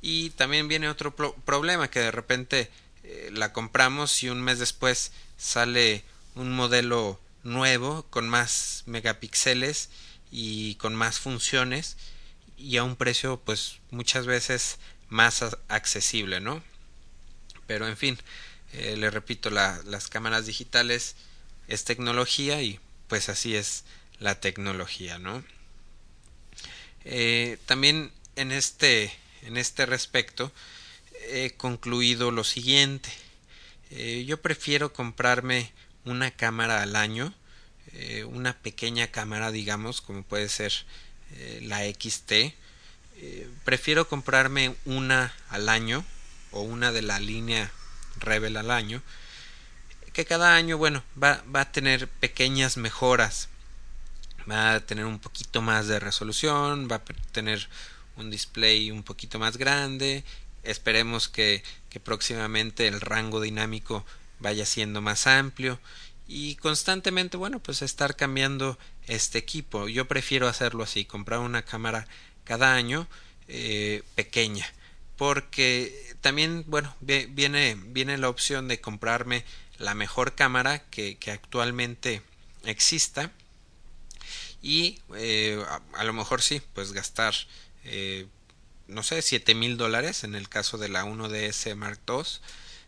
Y 0.01 0.31
también 0.31 0.69
viene 0.69 0.89
otro 0.89 1.15
problema 1.17 1.89
que 1.89 2.01
de 2.01 2.11
repente 2.11 2.71
eh, 3.05 3.31
la 3.33 3.53
compramos 3.53 4.23
y 4.23 4.29
un 4.29 4.43
mes 4.43 4.59
después 4.59 5.13
sale 5.37 6.05
un 6.35 6.53
modelo 6.53 7.19
nuevo 7.43 8.05
con 8.11 8.29
más 8.29 8.83
megapíxeles 8.87 9.89
y 10.31 10.75
con 10.77 10.95
más 10.95 11.21
funciones 11.21 11.97
y 12.57 12.77
a 12.77 12.85
un 12.85 12.97
precio 12.97 13.41
pues 13.45 13.79
muchas 13.91 14.27
veces 14.27 14.79
más 15.09 15.43
accesible, 15.69 16.41
¿no? 16.41 16.63
Pero 17.67 17.89
en 17.89 17.97
fin, 17.97 18.19
eh, 18.73 18.97
le 18.97 19.11
repito, 19.11 19.51
la, 19.51 19.81
las 19.85 20.09
cámaras 20.09 20.47
digitales 20.47 21.17
es 21.69 21.85
tecnología 21.85 22.63
y 22.63 22.81
pues 23.09 23.29
así 23.29 23.55
es 23.55 23.85
la 24.19 24.41
tecnología, 24.41 25.19
¿no? 25.19 25.45
Eh, 27.05 27.59
también 27.67 28.13
en 28.37 28.53
este, 28.53 29.13
en 29.43 29.57
este 29.57 29.87
respecto 29.87 30.53
he 31.29 31.53
concluido 31.57 32.31
lo 32.31 32.45
siguiente. 32.45 33.11
Eh, 33.91 34.25
yo 34.27 34.41
prefiero 34.41 34.93
comprarme 34.93 35.73
una 36.05 36.31
cámara 36.31 36.83
al 36.83 36.97
año, 36.97 37.35
eh, 37.93 38.25
una 38.25 38.59
pequeña 38.59 39.09
cámara, 39.09 39.51
digamos, 39.51 40.01
como 40.01 40.23
puede 40.23 40.49
ser 40.49 40.73
la 41.63 41.81
XT. 41.81 42.55
Prefiero 43.65 44.07
comprarme 44.09 44.77
una 44.85 45.35
al 45.49 45.69
año 45.69 46.05
o 46.53 46.61
una 46.61 46.93
de 46.93 47.03
la 47.03 47.19
línea 47.19 47.73
Rebel 48.21 48.57
al 48.57 48.71
año 48.71 49.03
que 50.15 50.25
cada 50.25 50.55
año 50.55 50.79
bueno 50.79 51.03
va, 51.21 51.43
va 51.55 51.63
a 51.63 51.73
tener 51.73 52.09
pequeñas 52.09 52.77
mejoras 52.77 53.49
va 54.51 54.75
a 54.75 54.81
tener 54.81 55.05
un 55.07 55.19
poquito 55.19 55.63
más 55.63 55.87
de 55.87 56.01
resolución, 56.01 56.89
va 56.91 56.97
a 56.97 57.05
tener 57.33 57.69
un 58.17 58.31
display 58.31 58.91
un 58.91 59.03
poquito 59.03 59.39
más 59.39 59.57
grande, 59.57 60.25
esperemos 60.63 61.29
que, 61.29 61.63
que 61.91 62.01
próximamente 62.01 62.87
el 62.87 63.01
rango 63.01 63.41
dinámico 63.41 64.05
vaya 64.41 64.67
siendo 64.67 65.01
más 65.01 65.27
amplio 65.27 65.79
y 66.27 66.57
constantemente 66.57 67.37
bueno 67.37 67.61
pues 67.61 67.83
estar 67.83 68.17
cambiando 68.17 68.79
este 69.07 69.39
equipo. 69.39 69.89
Yo 69.89 70.07
prefiero 70.07 70.49
hacerlo 70.49 70.85
así 70.85 71.05
comprar 71.05 71.41
una 71.41 71.63
cámara 71.63 72.07
cada 72.45 72.75
año 72.75 73.07
eh, 73.49 74.03
pequeña 74.15 74.67
porque 75.17 76.17
también 76.21 76.65
bueno 76.67 76.95
viene 77.01 77.77
viene 77.87 78.19
la 78.19 78.29
opción 78.29 78.69
de 78.69 78.81
comprarme 78.81 79.45
la 79.79 79.95
mejor 79.95 80.35
cámara 80.35 80.83
que, 80.91 81.17
que 81.17 81.31
actualmente 81.31 82.23
exista 82.65 83.31
y 84.65 84.99
eh, 85.15 85.63
a, 85.93 86.05
lo 86.05 86.15
mejor 86.15 86.41
sí, 86.41 86.63
pues 86.73 86.93
gastar, 86.93 87.35
eh, 87.85 88.27
no 88.89 89.03
sé, 89.03 89.21
siete 89.21 89.55
mil 89.55 89.77
dólares 89.77 90.25
en 90.25 90.35
el 90.35 90.49
caso 90.49 90.79
de 90.79 90.89
la 90.89 91.05
1DS 91.05 91.77
Mark 91.77 92.01
II. 92.09 92.23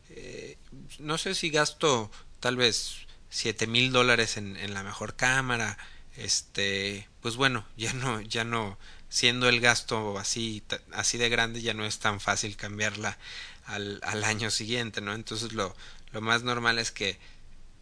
Eh, 0.08 0.56
no 0.98 1.18
sé 1.18 1.34
si 1.34 1.50
gasto 1.50 2.10
tal 2.40 2.56
vez 2.56 3.06
siete 3.28 3.66
mil 3.66 3.92
dólares 3.92 4.38
en, 4.38 4.56
en 4.56 4.72
la 4.72 4.84
mejor 4.84 5.16
cámara, 5.16 5.76
este, 6.16 7.06
pues 7.20 7.36
bueno, 7.36 7.66
ya 7.76 7.92
no, 7.92 8.22
ya 8.22 8.44
no, 8.44 8.78
siendo 9.10 9.46
el 9.46 9.60
gasto 9.60 10.18
así, 10.18 10.62
así 10.92 11.18
de 11.18 11.28
grande, 11.28 11.60
ya 11.60 11.74
no 11.74 11.84
es 11.84 11.98
tan 11.98 12.20
fácil 12.20 12.56
cambiarla 12.56 13.18
al, 13.66 14.00
al 14.02 14.24
año 14.24 14.50
siguiente, 14.50 15.02
¿no? 15.02 15.12
Entonces 15.12 15.52
lo, 15.52 15.76
lo 16.12 16.22
más 16.22 16.42
normal 16.42 16.78
es 16.78 16.90
que, 16.90 17.18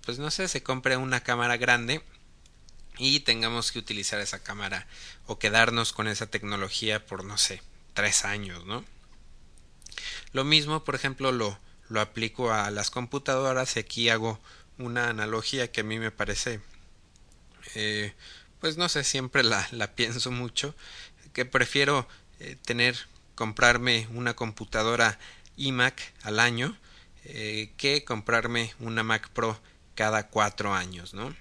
pues 0.04 0.18
no 0.18 0.32
sé, 0.32 0.48
se 0.48 0.64
compre 0.64 0.96
una 0.96 1.20
cámara 1.20 1.56
grande 1.58 2.02
y 2.98 3.20
tengamos 3.20 3.72
que 3.72 3.78
utilizar 3.78 4.20
esa 4.20 4.42
cámara 4.42 4.86
o 5.26 5.38
quedarnos 5.38 5.92
con 5.92 6.08
esa 6.08 6.26
tecnología 6.26 7.04
por 7.04 7.24
no 7.24 7.38
sé 7.38 7.62
tres 7.92 8.24
años 8.24 8.64
no 8.66 8.84
lo 10.32 10.44
mismo 10.44 10.84
por 10.84 10.94
ejemplo 10.94 11.32
lo 11.32 11.58
lo 11.88 12.00
aplico 12.00 12.52
a 12.52 12.70
las 12.70 12.90
computadoras 12.90 13.76
aquí 13.76 14.08
hago 14.08 14.40
una 14.78 15.08
analogía 15.08 15.70
que 15.70 15.82
a 15.82 15.84
mí 15.84 15.98
me 15.98 16.10
parece 16.10 16.60
eh, 17.74 18.14
pues 18.60 18.76
no 18.76 18.88
sé 18.88 19.04
siempre 19.04 19.42
la, 19.42 19.66
la 19.72 19.94
pienso 19.94 20.30
mucho 20.30 20.74
que 21.32 21.44
prefiero 21.44 22.08
eh, 22.40 22.56
tener 22.64 22.96
comprarme 23.34 24.08
una 24.12 24.34
computadora 24.34 25.18
iMac 25.56 26.00
al 26.22 26.40
año 26.40 26.76
eh, 27.24 27.72
que 27.76 28.04
comprarme 28.04 28.74
una 28.80 29.02
Mac 29.02 29.28
Pro 29.30 29.58
cada 29.94 30.28
cuatro 30.28 30.74
años 30.74 31.14
no 31.14 31.34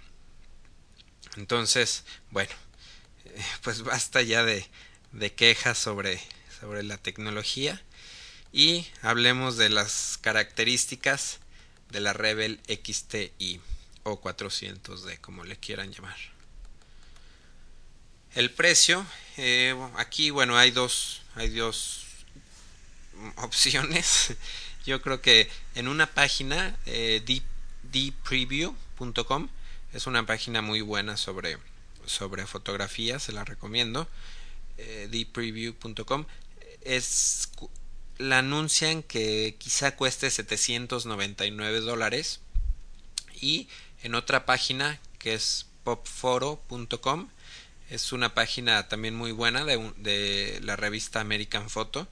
entonces, 1.38 2.04
bueno, 2.32 2.52
pues 3.62 3.84
basta 3.84 4.22
ya 4.22 4.44
de, 4.44 4.66
de 5.12 5.34
quejas 5.34 5.78
sobre, 5.78 6.20
sobre 6.60 6.84
la 6.84 6.98
tecnología 6.98 7.82
y 8.52 8.88
hablemos 9.02 9.58
de 9.58 9.70
las 9.70 10.20
características 10.22 11.40
de 11.90 12.02
la 12.02 12.14
Rebel 12.14 12.60
XTI 12.68 13.62
o 14.04 14.22
400D 14.22 15.20
como 15.22 15.44
le 15.44 15.58
quieran 15.58 15.92
llamar. 15.92 16.18
El 18.36 18.52
precio 18.52 19.06
eh, 19.38 19.76
aquí 19.96 20.32
bueno 20.32 20.58
hay 20.58 20.72
dos 20.72 21.22
hay 21.36 21.50
dos 21.50 22.06
opciones. 23.38 24.34
Yo 24.86 25.02
creo 25.02 25.22
que 25.22 25.50
en 25.76 25.88
una 25.88 26.08
página 26.08 26.78
eh, 26.86 27.24
dpreview.com 27.84 29.50
es 29.94 30.08
una 30.08 30.26
página 30.26 30.62
muy 30.62 30.82
buena 30.82 31.18
sobre 31.18 31.58
sobre 32.06 32.46
fotografía 32.46 33.20
se 33.20 33.32
la 33.32 33.46
recomiendo 33.46 34.08
eh, 34.78 35.08
es 36.82 37.50
la 38.18 38.40
anuncian 38.40 39.04
que 39.04 39.56
quizá 39.58 39.96
cueste 39.96 40.30
799 40.30 41.80
dólares 41.82 42.42
y 43.40 43.68
en 44.04 44.16
otra 44.16 44.46
página 44.46 45.00
que 45.20 45.34
es 45.34 45.68
popforo.com 45.84 47.30
es 47.90 48.12
una 48.12 48.34
página 48.34 48.88
también 48.88 49.16
muy 49.16 49.32
buena 49.32 49.66
de, 49.66 49.92
de, 49.98 50.60
la 50.64 50.76
revista 50.76 51.20
American 51.20 51.70
Photo. 51.70 52.08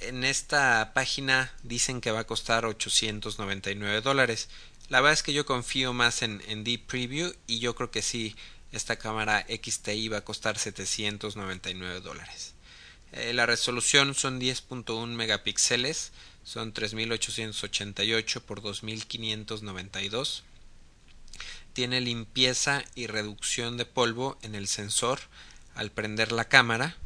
En 0.00 0.24
esta 0.24 0.92
página 0.94 1.52
dicen 1.62 2.00
que 2.00 2.10
va 2.10 2.20
a 2.20 2.26
costar 2.26 2.64
899 2.64 4.00
dólares 4.00 4.48
la 4.88 5.00
verdad 5.00 5.14
es 5.14 5.22
que 5.22 5.32
yo 5.32 5.46
confío 5.46 5.92
más 5.92 6.22
en, 6.22 6.64
Deep 6.64 6.86
Preview 6.86 7.32
y 7.46 7.58
yo 7.58 7.74
creo 7.74 7.90
que 7.90 8.02
sí 8.02 8.36
esta 8.72 8.96
cámara 8.96 9.46
XTI 9.48 10.08
va 10.08 10.18
a 10.18 10.24
costar 10.24 10.58
799 10.58 12.00
dólares 12.00 12.56
eh, 13.12 13.32
la 13.32 13.46
resolución 13.46 14.14
son 14.14 14.40
10.1 14.40 15.06
megapíxeles, 15.06 16.12
son 16.44 16.72
3888 16.72 18.44
por 18.44 18.60
2592. 18.60 20.44
Tiene 21.72 22.00
limpieza 22.00 22.84
y 22.94 23.06
reducción 23.06 23.76
de 23.76 23.86
polvo 23.86 24.38
en 24.42 24.54
el 24.54 24.66
sensor 24.66 25.20
al 25.74 25.90
prender 25.90 26.32
la 26.32 26.46
cámara. 26.46 26.96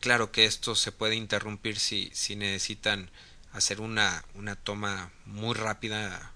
Claro 0.00 0.32
que 0.32 0.46
esto 0.46 0.74
se 0.74 0.92
puede 0.92 1.16
interrumpir 1.16 1.78
si, 1.78 2.10
si 2.14 2.36
necesitan 2.36 3.10
hacer 3.52 3.80
una, 3.80 4.24
una 4.34 4.56
toma 4.56 5.12
muy 5.26 5.54
rápida 5.54 6.32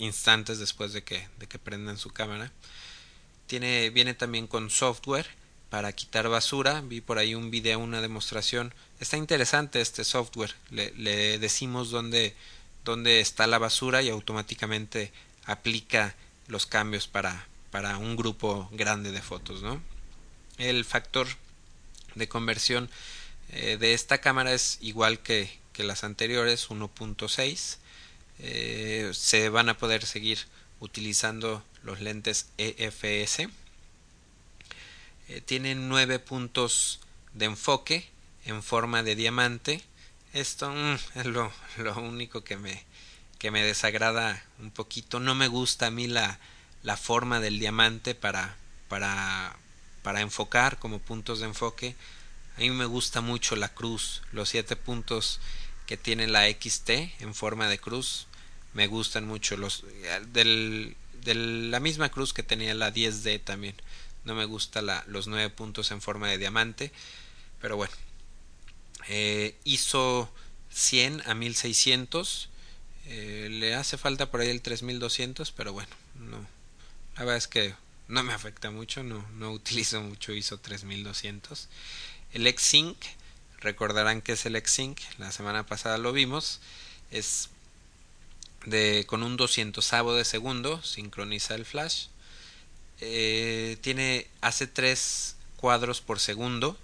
instantes 0.00 0.58
después 0.58 0.92
de 0.92 1.04
que, 1.04 1.28
de 1.38 1.46
que 1.46 1.58
prendan 1.58 1.98
su 1.98 2.10
cámara. 2.10 2.50
Tiene, 3.46 3.90
viene 3.90 4.14
también 4.14 4.46
con 4.46 4.70
software 4.70 5.26
para 5.70 5.92
quitar 5.92 6.28
basura. 6.28 6.80
Vi 6.80 7.00
por 7.00 7.18
ahí 7.18 7.34
un 7.34 7.50
video, 7.50 7.78
una 7.78 8.00
demostración. 8.00 8.74
Está 8.98 9.16
interesante 9.16 9.80
este 9.80 10.04
software. 10.04 10.54
Le, 10.70 10.92
le 10.96 11.38
decimos 11.38 11.90
dónde, 11.90 12.34
dónde 12.84 13.20
está 13.20 13.46
la 13.46 13.58
basura 13.58 14.02
y 14.02 14.08
automáticamente 14.08 15.12
aplica 15.46 16.14
los 16.48 16.66
cambios 16.66 17.06
para, 17.06 17.46
para 17.70 17.98
un 17.98 18.16
grupo 18.16 18.68
grande 18.72 19.12
de 19.12 19.22
fotos. 19.22 19.62
¿no? 19.62 19.80
El 20.58 20.84
factor 20.84 21.28
de 22.14 22.28
conversión 22.28 22.90
eh, 23.50 23.76
de 23.78 23.94
esta 23.94 24.18
cámara 24.18 24.52
es 24.52 24.78
igual 24.80 25.20
que, 25.20 25.58
que 25.72 25.84
las 25.84 26.04
anteriores, 26.04 26.68
1.6. 26.70 27.78
Eh, 28.42 29.10
se 29.12 29.48
van 29.48 29.68
a 29.68 29.76
poder 29.76 30.06
seguir 30.06 30.38
utilizando 30.80 31.62
los 31.82 32.00
lentes 32.00 32.48
EFS 32.58 33.48
eh, 35.30 35.40
tiene 35.40 35.76
nueve 35.76 36.18
puntos 36.18 36.98
de 37.34 37.44
enfoque 37.44 38.08
en 38.46 38.64
forma 38.64 39.04
de 39.04 39.14
diamante. 39.14 39.80
Esto 40.32 40.72
mm, 40.72 40.98
es 41.20 41.26
lo, 41.26 41.52
lo, 41.76 42.00
único 42.00 42.42
que 42.42 42.56
me, 42.56 42.84
que 43.38 43.52
me 43.52 43.62
desagrada 43.62 44.44
un 44.58 44.72
poquito. 44.72 45.20
No 45.20 45.36
me 45.36 45.46
gusta 45.46 45.86
a 45.86 45.90
mí 45.92 46.08
la, 46.08 46.40
la 46.82 46.96
forma 46.96 47.38
del 47.38 47.60
diamante 47.60 48.16
para, 48.16 48.56
para, 48.88 49.56
para 50.02 50.20
enfocar 50.20 50.80
como 50.80 50.98
puntos 50.98 51.38
de 51.38 51.46
enfoque. 51.46 51.94
A 52.56 52.60
mí 52.60 52.70
me 52.70 52.86
gusta 52.86 53.20
mucho 53.20 53.54
la 53.54 53.68
cruz, 53.68 54.22
los 54.32 54.48
siete 54.48 54.74
puntos 54.74 55.38
que 55.86 55.96
tiene 55.96 56.26
la 56.26 56.50
XT 56.50 56.90
en 57.20 57.34
forma 57.34 57.68
de 57.68 57.78
cruz. 57.78 58.26
Me 58.74 58.86
gustan 58.86 59.26
mucho 59.26 59.56
los 59.56 59.84
del, 60.32 60.96
de 61.24 61.34
la 61.34 61.80
misma 61.80 62.10
cruz 62.10 62.32
que 62.32 62.42
tenía 62.42 62.74
la 62.74 62.92
10D 62.92 63.42
también. 63.42 63.74
No 64.24 64.34
me 64.34 64.44
gusta 64.44 64.82
la, 64.82 65.02
los 65.06 65.26
nueve 65.26 65.50
puntos 65.50 65.90
en 65.90 66.00
forma 66.00 66.28
de 66.28 66.38
diamante 66.38 66.92
pero 67.60 67.76
bueno. 67.76 67.92
Eh, 69.08 69.56
hizo 69.64 70.30
100 70.70 71.22
a 71.26 71.34
1600 71.34 72.48
eh, 73.06 73.48
le 73.50 73.74
hace 73.74 73.96
falta 73.96 74.30
por 74.30 74.40
ahí 74.40 74.48
el 74.48 74.62
3200 74.62 75.52
pero 75.52 75.72
bueno 75.72 75.90
no. 76.14 76.46
La 77.16 77.24
verdad 77.24 77.36
es 77.36 77.48
que 77.48 77.74
no 78.08 78.22
me 78.22 78.32
afecta 78.32 78.70
mucho 78.70 79.02
no, 79.02 79.26
no 79.32 79.52
utilizo 79.52 80.00
mucho 80.02 80.32
ISO 80.32 80.58
3200 80.58 81.68
el 82.32 82.46
X-Sync 82.46 82.96
recordarán 83.58 84.20
que 84.20 84.32
es 84.32 84.46
el 84.46 84.56
X-Sync 84.56 85.00
la 85.18 85.32
semana 85.32 85.66
pasada 85.66 85.98
lo 85.98 86.12
vimos 86.12 86.60
es 87.10 87.48
de 88.66 89.04
con 89.06 89.22
un 89.22 89.36
200 89.36 89.90
de 90.16 90.24
segundo 90.24 90.82
sincroniza 90.82 91.54
el 91.54 91.64
flash. 91.64 92.06
Eh, 93.00 93.78
tiene 93.80 94.26
hace 94.40 94.66
tres 94.66 95.36
cuadros 95.56 96.00
por 96.02 96.20
segundo 96.20 96.76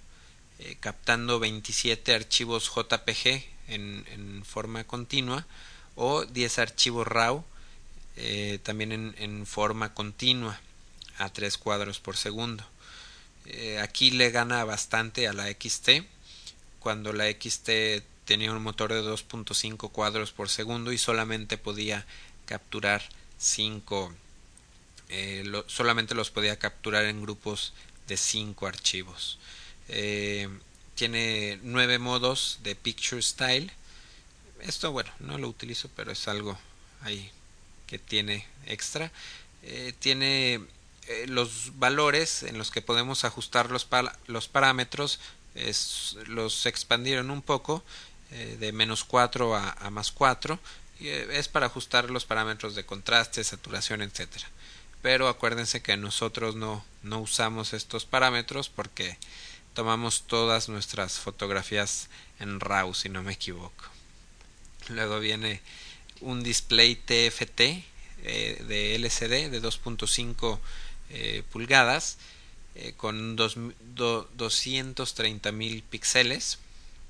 eh, 0.58 0.76
captando 0.80 1.38
27 1.38 2.14
archivos 2.14 2.72
JPG 2.74 3.44
en, 3.68 4.42
forma 4.44 4.84
continua 4.84 5.46
o 5.94 6.24
10 6.24 6.58
archivos 6.58 7.06
RAW 7.06 7.44
eh, 8.16 8.58
también 8.62 8.92
en, 8.92 9.14
en, 9.18 9.44
forma 9.46 9.92
continua 9.92 10.58
a 11.18 11.28
tres 11.30 11.58
cuadros 11.58 11.98
por 11.98 12.16
segundo. 12.16 12.64
Aquí 13.80 14.10
le 14.10 14.30
gana 14.30 14.64
bastante 14.64 15.28
a 15.28 15.32
la 15.32 15.46
XT 15.48 16.04
cuando 16.80 17.12
la 17.12 17.30
XT 17.30 18.02
tenía 18.26 18.52
un 18.52 18.62
motor 18.62 18.92
de 18.92 19.02
2.5 19.02 19.90
cuadros 19.90 20.32
por 20.32 20.48
segundo 20.48 20.92
y 20.92 20.98
solamente 20.98 21.56
podía 21.56 22.04
capturar 22.44 23.02
5 23.38 24.12
eh, 25.08 25.44
solamente 25.66 26.14
los 26.14 26.30
podía 26.30 26.58
capturar 26.58 27.04
en 27.04 27.22
grupos 27.22 27.72
de 28.08 28.16
5 28.16 28.66
archivos. 28.66 29.38
Eh, 29.88 30.48
tiene 30.94 31.60
9 31.62 31.98
modos 31.98 32.58
de 32.62 32.74
Picture 32.74 33.22
Style. 33.22 33.70
Esto, 34.60 34.90
bueno, 34.90 35.10
no 35.20 35.38
lo 35.38 35.48
utilizo, 35.48 35.88
pero 35.94 36.10
es 36.10 36.26
algo 36.28 36.58
ahí 37.02 37.30
que 37.86 37.98
tiene 37.98 38.46
extra. 38.66 39.12
Eh, 39.62 39.92
tiene 39.98 40.60
los 41.28 41.78
valores 41.78 42.42
en 42.42 42.58
los 42.58 42.72
que 42.72 42.82
podemos 42.82 43.24
ajustar 43.24 43.70
los, 43.70 43.86
los 44.26 44.48
parámetros. 44.48 45.20
Los 46.26 46.66
expandieron 46.66 47.30
un 47.30 47.42
poco 47.42 47.84
eh, 48.30 48.56
de 48.58 48.72
menos 48.72 49.04
4 49.04 49.54
a, 49.54 49.90
más 49.90 50.12
4 50.12 50.58
y 50.98 51.08
es 51.08 51.48
para 51.48 51.66
ajustar 51.66 52.10
los 52.10 52.24
parámetros 52.24 52.74
de 52.74 52.84
contraste, 52.84 53.44
saturación, 53.44 54.02
etcétera. 54.02 54.48
Pero 55.02 55.28
acuérdense 55.28 55.82
que 55.82 55.96
nosotros 55.96 56.56
no, 56.56 56.84
no 57.02 57.20
usamos 57.20 57.72
estos 57.72 58.06
parámetros 58.06 58.68
porque 58.68 59.18
tomamos 59.74 60.22
todas 60.22 60.68
nuestras 60.68 61.18
fotografías 61.18 62.08
en 62.40 62.60
RAW 62.60 62.94
si 62.94 63.08
no 63.08 63.22
me 63.22 63.34
equivoco. 63.34 63.84
Luego 64.88 65.20
viene 65.20 65.60
un 66.20 66.42
display 66.42 66.96
TFT 66.96 67.60
eh, 67.60 68.64
de 68.66 68.94
LCD 68.94 69.50
de 69.50 69.62
2.5 69.62 70.58
eh, 71.10 71.42
pulgadas 71.52 72.18
eh, 72.74 72.94
con 72.96 73.36
dos, 73.36 73.56
do, 73.94 74.28
230 74.34 75.52
mil 75.52 75.82
píxeles 75.82 76.58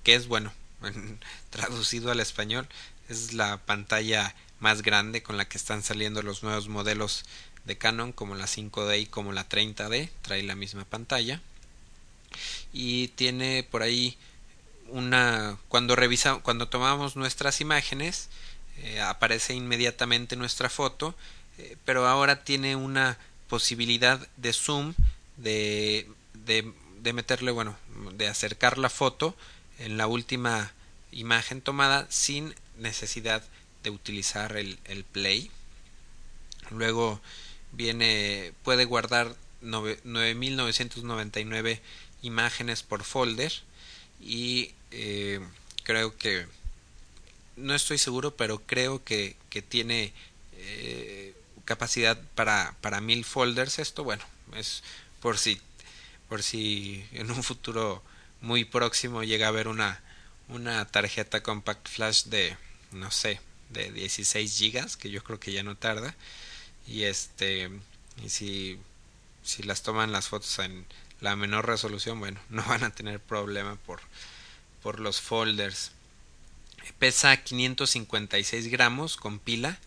que 0.02 0.14
es 0.14 0.26
bueno 0.26 0.52
traducido 1.50 2.10
al 2.10 2.20
español 2.20 2.68
es 3.08 3.32
la 3.32 3.58
pantalla 3.58 4.34
más 4.58 4.82
grande 4.82 5.22
con 5.22 5.36
la 5.36 5.48
que 5.48 5.58
están 5.58 5.82
saliendo 5.82 6.22
los 6.22 6.42
nuevos 6.42 6.68
modelos 6.68 7.24
de 7.64 7.76
Canon 7.76 8.12
como 8.12 8.34
la 8.34 8.46
5D 8.46 9.02
y 9.02 9.06
como 9.06 9.32
la 9.32 9.48
30D 9.48 10.10
trae 10.22 10.42
la 10.42 10.54
misma 10.54 10.84
pantalla. 10.84 11.40
Y 12.72 13.08
tiene 13.08 13.66
por 13.70 13.82
ahí 13.82 14.18
una 14.88 15.58
cuando 15.68 15.96
revisa 15.96 16.36
cuando 16.36 16.68
tomamos 16.68 17.16
nuestras 17.16 17.60
imágenes 17.60 18.28
eh, 18.78 19.00
aparece 19.00 19.54
inmediatamente 19.54 20.36
nuestra 20.36 20.68
foto 20.68 21.16
eh, 21.58 21.76
pero 21.84 22.06
ahora 22.06 22.44
tiene 22.44 22.76
una 22.76 23.18
posibilidad 23.48 24.28
de 24.36 24.52
zoom 24.52 24.94
de, 25.36 26.08
de, 26.34 26.72
de 27.00 27.12
meterle 27.12 27.50
bueno 27.50 27.76
de 28.12 28.28
acercar 28.28 28.78
la 28.78 28.90
foto 28.90 29.34
en 29.78 29.96
la 29.96 30.06
última 30.06 30.72
imagen 31.12 31.60
tomada 31.60 32.06
sin 32.10 32.54
necesidad 32.78 33.42
de 33.82 33.90
utilizar 33.90 34.56
el, 34.56 34.78
el 34.84 35.04
play 35.04 35.50
luego 36.70 37.20
viene 37.72 38.52
puede 38.62 38.84
guardar 38.84 39.34
9999 39.60 41.82
imágenes 42.22 42.82
por 42.82 43.04
folder 43.04 43.52
y 44.20 44.72
eh, 44.90 45.40
creo 45.82 46.16
que 46.16 46.46
no 47.56 47.74
estoy 47.74 47.98
seguro 47.98 48.36
pero 48.36 48.62
creo 48.66 49.04
que, 49.04 49.36
que 49.50 49.62
tiene 49.62 50.12
eh, 50.54 51.34
capacidad 51.66 52.18
para, 52.34 52.74
para 52.80 53.02
mil 53.02 53.26
folders. 53.26 53.78
Esto, 53.78 54.04
bueno, 54.04 54.24
es 54.54 54.82
por 55.20 55.36
si, 55.36 55.60
por 56.30 56.42
si 56.42 57.04
en 57.12 57.30
un 57.30 57.42
futuro 57.42 58.02
muy 58.40 58.64
próximo 58.64 59.22
llega 59.24 59.46
a 59.46 59.48
haber 59.50 59.68
una, 59.68 60.00
una 60.48 60.84
tarjeta 60.86 61.42
compact 61.42 61.88
flash 61.88 62.24
de, 62.24 62.56
no 62.92 63.10
sé, 63.10 63.40
de 63.70 63.90
16 63.92 64.56
gigas, 64.56 64.96
que 64.96 65.10
yo 65.10 65.22
creo 65.22 65.40
que 65.40 65.52
ya 65.52 65.62
no 65.62 65.76
tarda. 65.76 66.14
Y 66.86 67.04
este, 67.04 67.70
y 68.22 68.28
si, 68.28 68.78
si 69.42 69.62
las 69.62 69.82
toman 69.82 70.12
las 70.12 70.28
fotos 70.28 70.58
en 70.58 70.86
la 71.20 71.36
menor 71.36 71.66
resolución, 71.66 72.18
bueno, 72.20 72.40
no 72.48 72.62
van 72.64 72.84
a 72.84 72.94
tener 72.94 73.20
problema 73.20 73.76
por, 73.76 74.00
por 74.82 75.00
los 75.00 75.20
folders. 75.20 75.92
Pesa 76.98 77.36
556 77.36 78.68
gramos 78.68 79.16
con 79.16 79.38
pila. 79.38 79.78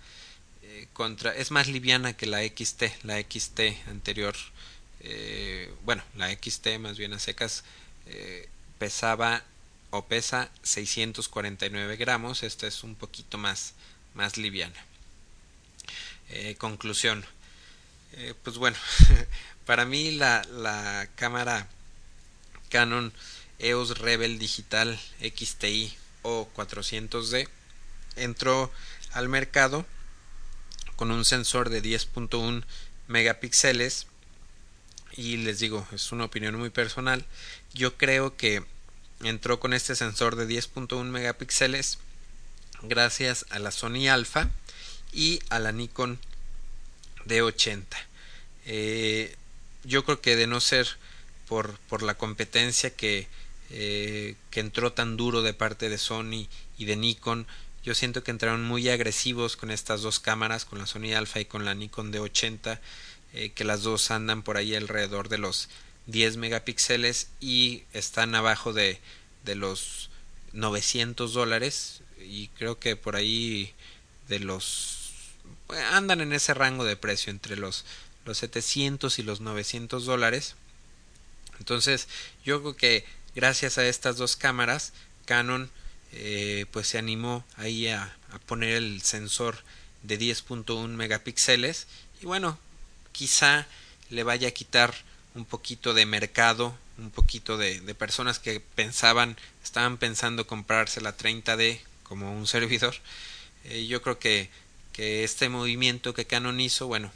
Eh, 0.63 0.87
contra, 0.93 1.33
es 1.35 1.51
más 1.51 1.67
liviana 1.67 2.13
que 2.13 2.25
la 2.25 2.39
XT. 2.43 3.03
La 3.03 3.19
XT 3.21 3.87
anterior, 3.87 4.35
eh, 4.99 5.73
bueno, 5.85 6.03
la 6.15 6.29
XT 6.31 6.77
más 6.79 6.97
bien 6.97 7.13
a 7.13 7.19
secas, 7.19 7.63
eh, 8.09 8.49
pesaba 8.77 9.43
o 9.91 10.05
pesa 10.05 10.49
649 10.63 11.95
gramos. 11.97 12.43
Esta 12.43 12.67
es 12.67 12.83
un 12.83 12.95
poquito 12.95 13.37
más, 13.37 13.73
más 14.13 14.37
liviana. 14.37 14.85
conclusión. 16.57 17.25
pues 18.43 18.57
bueno, 18.57 18.77
para 19.65 19.85
mí 19.85 20.11
la, 20.11 20.43
la 20.51 21.07
cámara 21.15 21.67
Canon 22.69 23.13
EOS 23.59 23.97
Rebel 23.97 24.39
Digital 24.39 24.99
XTI 25.21 25.95
o 26.21 26.49
400D 26.55 27.47
entró 28.15 28.71
al 29.11 29.29
mercado 29.29 29.85
con 30.95 31.11
un 31.11 31.25
sensor 31.25 31.69
de 31.69 31.81
10.1 31.81 32.63
megapíxeles 33.07 34.07
y 35.13 35.37
les 35.37 35.59
digo, 35.59 35.85
es 35.91 36.11
una 36.11 36.25
opinión 36.25 36.55
muy 36.57 36.69
personal. 36.69 37.25
Yo 37.73 37.97
creo 37.97 38.35
que 38.35 38.63
entró 39.23 39.59
con 39.59 39.73
este 39.73 39.95
sensor 39.95 40.35
de 40.35 40.47
10.1 40.47 41.03
megapíxeles 41.05 41.99
gracias 42.81 43.45
a 43.49 43.59
la 43.59 43.71
Sony 43.71 44.07
Alpha 44.09 44.49
y 45.11 45.39
a 45.49 45.59
la 45.59 45.71
Nikon 45.71 46.19
D80. 47.25 47.85
Eh, 48.65 49.35
yo 49.83 50.03
creo 50.05 50.21
que 50.21 50.35
de 50.35 50.47
no 50.47 50.61
ser 50.61 50.87
por, 51.47 51.77
por 51.89 52.03
la 52.03 52.15
competencia 52.15 52.95
que 52.95 53.27
eh, 53.71 54.35
que 54.49 54.61
entró 54.61 54.93
tan 54.93 55.15
duro 55.15 55.43
de 55.43 55.53
parte 55.53 55.89
de 55.89 55.99
Sony 55.99 56.47
y 56.79 56.85
de 56.85 56.95
Nikon. 56.95 57.45
Yo 57.83 57.93
siento 57.93 58.23
que 58.23 58.31
entraron 58.31 58.63
muy 58.63 58.89
agresivos 58.89 59.55
con 59.55 59.69
estas 59.69 60.01
dos 60.01 60.19
cámaras, 60.19 60.65
con 60.65 60.79
la 60.79 60.87
Sony 60.87 61.13
Alpha 61.15 61.39
y 61.39 61.45
con 61.45 61.65
la 61.65 61.75
Nikon 61.75 62.11
D80, 62.11 62.79
eh, 63.33 63.51
que 63.51 63.63
las 63.63 63.83
dos 63.83 64.09
andan 64.09 64.41
por 64.41 64.57
ahí 64.57 64.75
alrededor 64.75 65.29
de 65.29 65.37
los 65.37 65.69
10 66.11 66.37
megapíxeles 66.37 67.29
y 67.39 67.83
están 67.93 68.35
abajo 68.35 68.73
de, 68.73 68.99
de 69.45 69.55
los 69.55 70.09
900 70.53 71.33
dólares. 71.33 72.01
Y 72.19 72.49
creo 72.49 72.79
que 72.79 72.95
por 72.95 73.15
ahí 73.15 73.73
de 74.27 74.39
los 74.39 74.97
andan 75.91 76.21
en 76.21 76.33
ese 76.33 76.53
rango 76.53 76.83
de 76.83 76.95
precio 76.95 77.31
entre 77.31 77.55
los 77.55 77.85
los 78.25 78.37
700 78.37 79.17
y 79.19 79.23
los 79.23 79.41
900 79.41 80.05
dólares. 80.05 80.55
Entonces 81.57 82.07
yo 82.45 82.61
creo 82.61 82.75
que 82.75 83.05
gracias 83.35 83.77
a 83.77 83.87
estas 83.87 84.17
dos 84.17 84.35
cámaras, 84.35 84.93
Canon 85.25 85.69
eh, 86.11 86.65
pues 86.71 86.87
se 86.87 86.97
animó 86.97 87.45
ahí 87.55 87.87
a, 87.87 88.15
poner 88.45 88.75
el 88.75 89.01
sensor 89.01 89.57
de 90.03 90.19
10.1 90.19 90.87
megapíxeles. 90.89 91.87
Y 92.21 92.25
bueno, 92.25 92.59
quizá 93.11 93.67
le 94.11 94.23
vaya 94.23 94.49
a 94.49 94.51
quitar 94.51 94.93
un 95.35 95.45
poquito 95.45 95.93
de 95.93 96.05
mercado, 96.05 96.75
un 96.97 97.11
poquito 97.11 97.57
de, 97.57 97.81
personas 97.95 98.39
que 98.39 98.59
pensaban, 98.59 99.37
estaban 99.63 99.97
pensando 99.97 100.47
comprarse 100.47 101.01
la 101.01 101.15
30D 101.15 101.79
como 102.03 102.35
un 102.35 102.47
servidor. 102.47 102.95
Eh, 103.65 103.87
yo 103.87 104.01
creo 104.01 104.19
que, 104.19 104.49
que 104.93 105.23
este 105.23 105.49
movimiento 105.49 106.13
que 106.13 106.25
Canon 106.25 106.59
hizo, 106.59 106.87
bueno, 106.87 107.11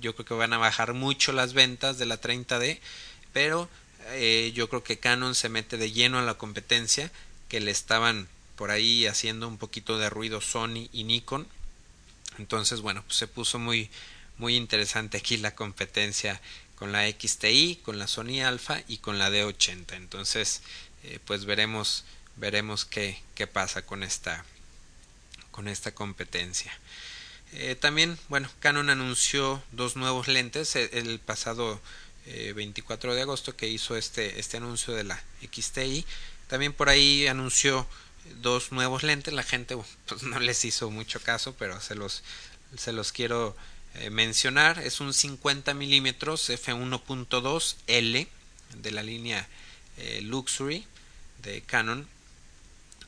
yo 0.00 0.14
creo 0.14 0.26
que 0.26 0.34
van 0.34 0.52
a 0.52 0.58
bajar 0.58 0.94
mucho 0.94 1.32
las 1.32 1.52
ventas 1.52 1.98
de 1.98 2.06
la 2.06 2.20
30D, 2.20 2.78
pero 3.32 3.68
eh, 4.10 4.52
yo 4.54 4.68
creo 4.68 4.82
que 4.82 4.98
Canon 4.98 5.34
se 5.34 5.48
mete 5.48 5.76
de 5.76 5.92
lleno 5.92 6.18
a 6.18 6.22
la 6.22 6.34
competencia 6.34 7.10
que 7.48 7.60
le 7.60 7.70
estaban 7.70 8.28
por 8.56 8.70
ahí 8.70 9.06
haciendo 9.06 9.48
un 9.48 9.58
poquito 9.58 9.98
de 9.98 10.10
ruido 10.10 10.40
Sony 10.40 10.88
y 10.92 11.04
Nikon. 11.04 11.46
Entonces, 12.38 12.80
bueno, 12.80 13.02
pues 13.04 13.16
se 13.16 13.26
puso 13.26 13.58
muy 13.58 13.90
muy 14.38 14.56
interesante 14.56 15.18
aquí 15.18 15.36
la 15.36 15.54
competencia 15.54 16.40
con 16.78 16.92
la 16.92 17.08
XTI, 17.10 17.80
con 17.82 17.98
la 17.98 18.06
Sony 18.06 18.40
Alpha 18.44 18.82
y 18.86 18.98
con 18.98 19.18
la 19.18 19.30
D80. 19.30 19.96
Entonces, 19.96 20.62
eh, 21.02 21.18
pues 21.24 21.44
veremos 21.44 22.04
veremos 22.36 22.84
qué, 22.84 23.20
qué 23.34 23.48
pasa 23.48 23.82
con 23.82 24.04
esta 24.04 24.44
con 25.50 25.66
esta 25.66 25.92
competencia. 25.92 26.72
Eh, 27.52 27.74
también, 27.74 28.16
bueno, 28.28 28.48
Canon 28.60 28.90
anunció 28.90 29.60
dos 29.72 29.96
nuevos 29.96 30.28
lentes 30.28 30.76
el 30.76 31.18
pasado 31.18 31.80
24 32.26 33.12
eh, 33.12 33.16
de 33.16 33.22
agosto 33.22 33.56
que 33.56 33.66
hizo 33.66 33.96
este, 33.96 34.38
este 34.38 34.58
anuncio 34.58 34.94
de 34.94 35.02
la 35.02 35.20
XTI. 35.40 36.04
También 36.46 36.72
por 36.72 36.90
ahí 36.90 37.26
anunció 37.26 37.88
dos 38.40 38.70
nuevos 38.70 39.02
lentes. 39.02 39.34
La 39.34 39.42
gente 39.42 39.76
pues, 40.06 40.22
no 40.22 40.38
les 40.38 40.64
hizo 40.64 40.90
mucho 40.90 41.20
caso, 41.20 41.54
pero 41.58 41.80
se 41.80 41.96
los, 41.96 42.22
se 42.76 42.92
los 42.92 43.12
quiero 43.12 43.56
eh, 43.98 44.10
mencionar. 44.10 44.78
Es 44.78 45.00
un 45.00 45.14
50 45.14 45.74
milímetros 45.74 46.48
f1.2 46.50 47.76
L 47.86 48.28
de 48.76 48.90
la 48.90 49.02
línea 49.02 49.48
eh, 49.96 50.20
Luxury 50.22 50.86
de 51.42 51.62
Canon. 51.62 52.06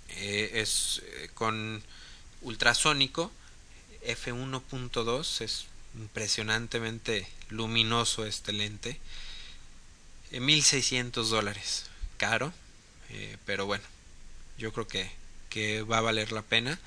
es 0.08 1.02
con 1.34 1.82
ultrasónico 2.42 3.30
f1.2 4.02 5.40
es 5.42 5.66
impresionantemente 5.94 7.26
luminoso 7.48 8.26
este 8.26 8.52
lente. 8.52 8.98
1600 10.32 11.26
eh, 11.26 11.30
dólares. 11.30 11.86
Caro, 12.16 12.52
eh, 13.10 13.36
pero 13.46 13.66
bueno, 13.66 13.84
yo 14.58 14.72
creo 14.72 14.86
que, 14.86 15.10
que 15.48 15.82
va 15.82 15.98
a 15.98 16.02
valer 16.02 16.32
la 16.32 16.42
pena. 16.42 16.78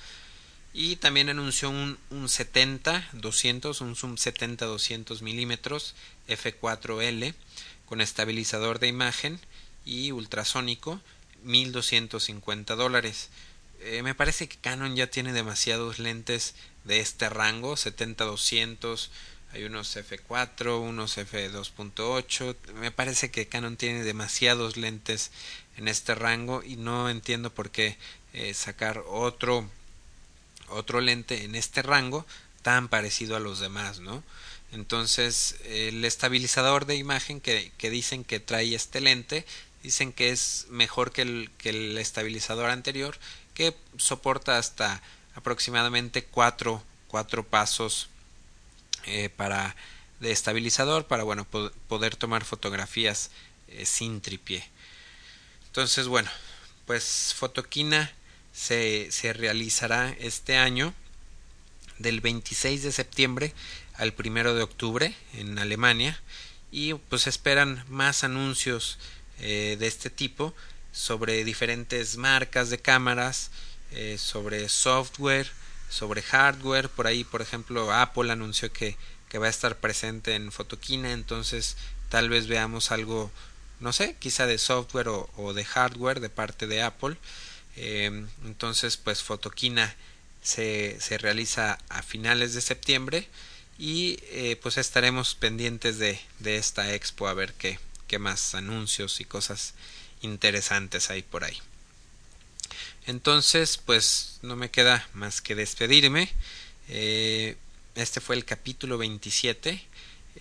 Y 0.74 0.96
también 0.96 1.30
anunció 1.30 1.70
un, 1.70 2.00
un 2.10 2.26
70-200, 2.26 3.82
un 3.82 3.96
zoom 3.96 4.16
70-200 4.16 5.22
milímetros 5.22 5.94
F4L 6.28 7.36
con 7.86 8.02
estabilizador 8.02 8.80
de 8.80 8.88
imagen 8.88 9.40
y 9.86 10.12
ultrasónico 10.12 11.00
1250 11.44 12.76
dólares. 12.76 13.30
Eh, 13.82 14.02
me 14.02 14.16
parece 14.16 14.48
que 14.48 14.58
Canon 14.58 14.96
ya 14.96 15.08
tiene 15.08 15.34
demasiados 15.34 16.00
lentes 16.00 16.56
de 16.86 17.00
este 17.02 17.30
rango, 17.30 17.76
70-200, 17.76 19.10
hay 19.54 19.66
unos 19.66 19.96
F4, 19.96 20.80
unos 20.82 21.18
F2.8. 21.18 22.56
Me 22.74 22.92
parece 22.92 23.30
que 23.30 23.48
Canon 23.48 23.78
tiene 23.78 24.04
demasiados 24.04 24.78
lentes 24.78 25.32
en 25.78 25.88
este 25.88 26.16
rango 26.16 26.64
y 26.64 26.76
no 26.76 27.10
entiendo 27.10 27.54
por 27.54 27.70
qué 27.70 27.98
eh, 28.34 28.56
sacar 28.56 29.04
otro 29.08 29.70
otro 30.74 31.02
lente 31.02 31.44
en 31.44 31.56
este 31.56 31.82
rango 31.82 32.26
tan 32.62 32.88
parecido 32.88 33.36
a 33.36 33.40
los 33.40 33.60
demás, 33.60 34.00
¿no? 34.00 34.24
Entonces, 34.72 35.58
el 35.66 36.04
estabilizador 36.04 36.86
de 36.86 36.96
imagen 36.96 37.42
que, 37.42 37.72
que 37.78 37.90
dicen 37.90 38.24
que 38.24 38.40
trae 38.40 38.74
este 38.74 39.02
lente, 39.02 39.46
dicen 39.84 40.14
que 40.14 40.32
es 40.32 40.66
mejor 40.70 41.12
que 41.12 41.22
el, 41.22 41.52
que 41.58 41.70
el 41.70 41.98
estabilizador 41.98 42.70
anterior, 42.70 43.20
que 43.54 43.76
soporta 43.98 44.58
hasta 44.58 45.02
aproximadamente 45.36 46.24
cuatro, 46.24 46.84
cuatro 47.08 47.44
pasos 47.46 48.10
eh, 49.06 49.30
para 49.30 49.76
de 50.22 50.32
estabilizador 50.32 51.06
para 51.06 51.24
bueno 51.24 51.46
poder 51.46 52.16
tomar 52.16 52.46
fotografías 52.46 53.30
eh, 53.68 53.86
sin 53.86 54.22
tripié 54.22 54.64
entonces 55.68 56.08
bueno 56.08 56.30
pues 56.86 57.36
Fotoquina 57.38 58.12
se, 58.54 59.10
realizará 59.34 60.16
este 60.20 60.58
año 60.58 60.94
del 61.98 62.22
26 62.22 62.84
de 62.84 62.92
septiembre 62.92 63.54
al 63.96 64.14
1 64.18 64.54
de 64.54 64.64
octubre 64.64 65.16
en 65.34 65.60
Alemania 65.60 66.20
y 66.72 66.94
pues 66.94 67.28
esperan 67.28 67.84
más 67.90 68.24
anuncios 68.24 68.98
eh, 69.40 69.76
de 69.80 69.88
este 69.88 70.10
tipo 70.10 70.54
sobre 70.92 71.44
diferentes 71.44 72.18
marcas 72.18 72.70
de 72.70 72.80
cámaras 72.80 73.52
sobre 74.18 74.70
software 74.70 75.52
sobre 75.94 76.24
hardware. 76.24 76.90
Por 76.90 77.08
ahí, 77.08 77.24
por 77.24 77.42
ejemplo, 77.42 77.94
Apple 77.94 78.32
anunció 78.32 78.74
que, 78.74 78.98
que 79.30 79.38
va 79.38 79.48
a 79.48 79.52
estar 79.52 79.78
presente 79.78 80.36
en 80.36 80.52
Fotoquina, 80.52 81.12
entonces 81.12 81.78
tal 82.10 82.30
vez 82.30 82.48
veamos 82.48 82.92
algo, 82.92 83.32
no 83.80 83.94
sé, 83.94 84.16
quizá 84.20 84.48
de 84.48 84.58
software 84.58 85.08
o, 85.08 85.54
de 85.54 85.64
hardware 85.64 86.20
de 86.20 86.30
parte 86.30 86.68
de 86.68 86.82
Apple. 86.82 87.18
Em, 87.76 88.28
entonces, 88.46 88.98
pues 88.98 89.24
Fotoquina 89.24 89.96
se, 90.42 90.98
se 91.00 91.18
realiza 91.18 91.80
a 91.90 92.04
finales 92.04 92.54
de 92.54 92.62
septiembre 92.62 93.28
y 93.80 94.20
eh, 94.30 94.60
pues 94.62 94.78
estaremos 94.78 95.36
pendientes 95.36 95.98
de, 95.98 96.20
de, 96.40 96.58
esta 96.58 96.94
expo 96.94 97.28
a 97.28 97.34
ver 97.34 97.54
qué, 97.54 97.80
qué 98.08 98.20
más 98.20 98.54
anuncios 98.54 99.20
y 99.20 99.26
cosas 99.26 99.74
interesantes 100.22 101.10
hay 101.10 101.24
por 101.24 101.44
ahí. 101.44 101.58
Entonces, 103.08 103.78
pues 103.78 104.40
no 104.42 104.56
me 104.56 104.70
queda 104.70 105.08
más 105.14 105.42
que 105.42 105.56
despedirme. 105.56 106.30
Eh, 106.88 107.58
este 107.96 108.22
fue 108.22 108.36
el 108.36 108.46
capítulo 108.46 108.98
27. 108.98 109.84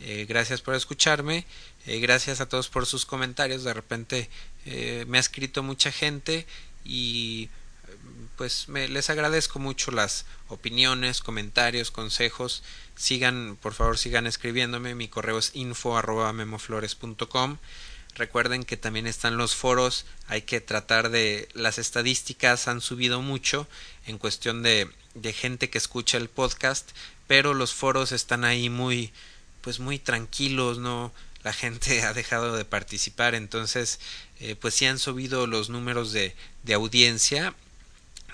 Eh, 0.00 0.26
gracias 0.28 0.60
por 0.60 0.74
escucharme. 0.74 1.46
Gracias 1.84 2.40
a 2.40 2.48
todos 2.48 2.68
por 2.68 2.86
sus 2.86 3.04
comentarios. 3.04 3.64
De 3.64 3.74
repente 3.74 4.30
me 5.08 5.18
ha 5.18 5.20
escrito 5.20 5.64
mucha 5.64 5.90
gente 5.90 6.46
y 6.84 7.48
pues 8.36 8.68
me, 8.68 8.88
les 8.88 9.10
agradezco 9.10 9.58
mucho 9.58 9.90
las 9.90 10.24
opiniones, 10.48 11.20
comentarios, 11.20 11.90
consejos. 11.90 12.62
Sigan, 12.96 13.56
por 13.60 13.74
favor, 13.74 13.98
sigan 13.98 14.26
escribiéndome. 14.26 14.94
Mi 14.94 15.08
correo 15.08 15.38
es 15.38 15.50
info 15.54 15.96
arroba 15.96 16.32
memoflores.com. 16.32 17.58
Recuerden 18.14 18.64
que 18.64 18.76
también 18.76 19.06
están 19.06 19.38
los 19.38 19.54
foros, 19.54 20.04
hay 20.26 20.42
que 20.42 20.60
tratar 20.60 21.08
de 21.08 21.48
las 21.54 21.78
estadísticas 21.78 22.68
han 22.68 22.82
subido 22.82 23.22
mucho 23.22 23.66
en 24.04 24.18
cuestión 24.18 24.62
de, 24.62 24.90
de 25.14 25.32
gente 25.32 25.70
que 25.70 25.78
escucha 25.78 26.18
el 26.18 26.28
podcast, 26.28 26.90
pero 27.26 27.54
los 27.54 27.72
foros 27.72 28.12
están 28.12 28.44
ahí 28.44 28.68
muy 28.68 29.12
pues 29.62 29.78
muy 29.78 29.98
tranquilos, 29.98 30.78
no 30.78 31.12
la 31.44 31.52
gente 31.52 32.02
ha 32.04 32.12
dejado 32.12 32.56
de 32.56 32.64
participar, 32.64 33.34
entonces 33.34 34.00
eh, 34.40 34.56
pues 34.56 34.74
sí 34.74 34.86
han 34.86 34.98
subido 34.98 35.46
los 35.46 35.70
números 35.70 36.12
de, 36.12 36.34
de 36.62 36.74
audiencia 36.74 37.54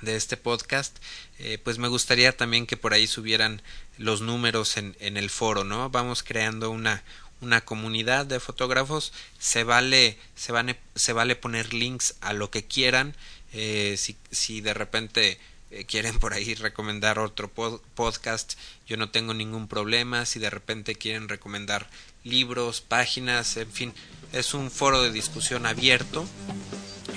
de 0.02 0.16
este 0.16 0.36
podcast, 0.36 0.96
eh, 1.38 1.58
pues 1.62 1.78
me 1.78 1.88
gustaría 1.88 2.36
también 2.36 2.66
que 2.66 2.76
por 2.76 2.94
ahí 2.94 3.06
subieran 3.06 3.62
los 3.96 4.20
números 4.20 4.76
en, 4.76 4.96
en 5.00 5.16
el 5.16 5.30
foro, 5.30 5.64
¿no? 5.64 5.90
Vamos 5.90 6.22
creando 6.22 6.70
una, 6.70 7.02
una 7.40 7.60
comunidad 7.60 8.26
de 8.26 8.40
fotógrafos. 8.40 9.12
Se 9.38 9.64
vale 9.64 10.18
se, 10.34 10.52
van, 10.52 10.76
se 10.94 11.12
vale 11.12 11.36
poner 11.36 11.74
links 11.74 12.14
a 12.20 12.32
lo 12.32 12.50
que 12.50 12.64
quieran. 12.64 13.14
Eh, 13.52 13.96
si, 13.98 14.16
si 14.30 14.60
de 14.60 14.74
repente 14.74 15.38
eh, 15.70 15.84
quieren 15.84 16.18
por 16.18 16.32
ahí 16.32 16.54
recomendar 16.54 17.18
otro 17.18 17.48
pod 17.48 17.80
podcast 17.94 18.54
yo 18.86 18.96
no 18.96 19.10
tengo 19.10 19.34
ningún 19.34 19.68
problema. 19.68 20.26
Si 20.26 20.38
de 20.38 20.50
repente 20.50 20.94
quieren 20.94 21.28
recomendar 21.28 21.88
libros 22.24 22.80
páginas 22.80 23.56
en 23.56 23.70
fin 23.70 23.94
es 24.32 24.54
un 24.54 24.70
foro 24.70 25.02
de 25.02 25.10
discusión 25.10 25.66
abierto. 25.66 26.26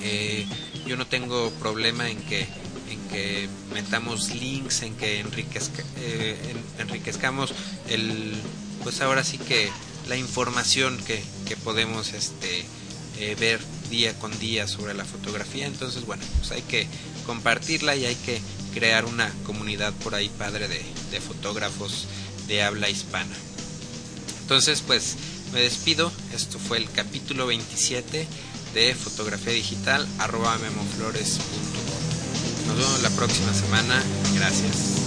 Eh, 0.03 0.45
yo 0.85 0.97
no 0.97 1.07
tengo 1.07 1.51
problema 1.59 2.09
en 2.09 2.17
que 2.23 2.47
en 2.89 2.99
que 3.09 3.49
metamos 3.73 4.33
links 4.35 4.81
en 4.81 4.95
que 4.95 5.23
eh, 5.97 6.55
enriquezcamos 6.77 7.53
el 7.87 8.35
pues 8.83 9.01
ahora 9.01 9.23
sí 9.23 9.37
que 9.37 9.69
la 10.07 10.17
información 10.17 10.97
que, 11.05 11.23
que 11.45 11.55
podemos 11.55 12.13
este, 12.13 12.65
eh, 13.17 13.35
ver 13.39 13.59
día 13.91 14.17
con 14.17 14.37
día 14.39 14.67
sobre 14.67 14.95
la 14.95 15.05
fotografía. 15.05 15.67
Entonces, 15.67 16.05
bueno, 16.05 16.23
pues 16.39 16.51
hay 16.51 16.63
que 16.63 16.87
compartirla 17.27 17.95
y 17.95 18.05
hay 18.05 18.15
que 18.15 18.41
crear 18.73 19.05
una 19.05 19.31
comunidad 19.45 19.93
por 19.93 20.15
ahí 20.15 20.29
padre 20.29 20.67
de, 20.67 20.81
fotógrafos 21.21 22.07
de 22.47 22.63
habla 22.63 22.89
hispana. 22.89 23.35
Entonces, 24.41 24.81
pues 24.81 25.15
me 25.53 25.61
despido. 25.61 26.11
Esto 26.33 26.57
fue 26.57 26.77
el 26.77 26.89
capítulo 26.89 27.45
27 27.45 28.27
de 28.73 28.95
fotografía 28.95 29.53
digital 29.53 30.07
arroba 30.17 30.57
memoflores.com. 30.57 32.67
Nos 32.67 32.77
vemos 32.77 33.01
la 33.03 33.09
próxima 33.11 33.53
semana. 33.53 34.01
Gracias. 34.33 35.00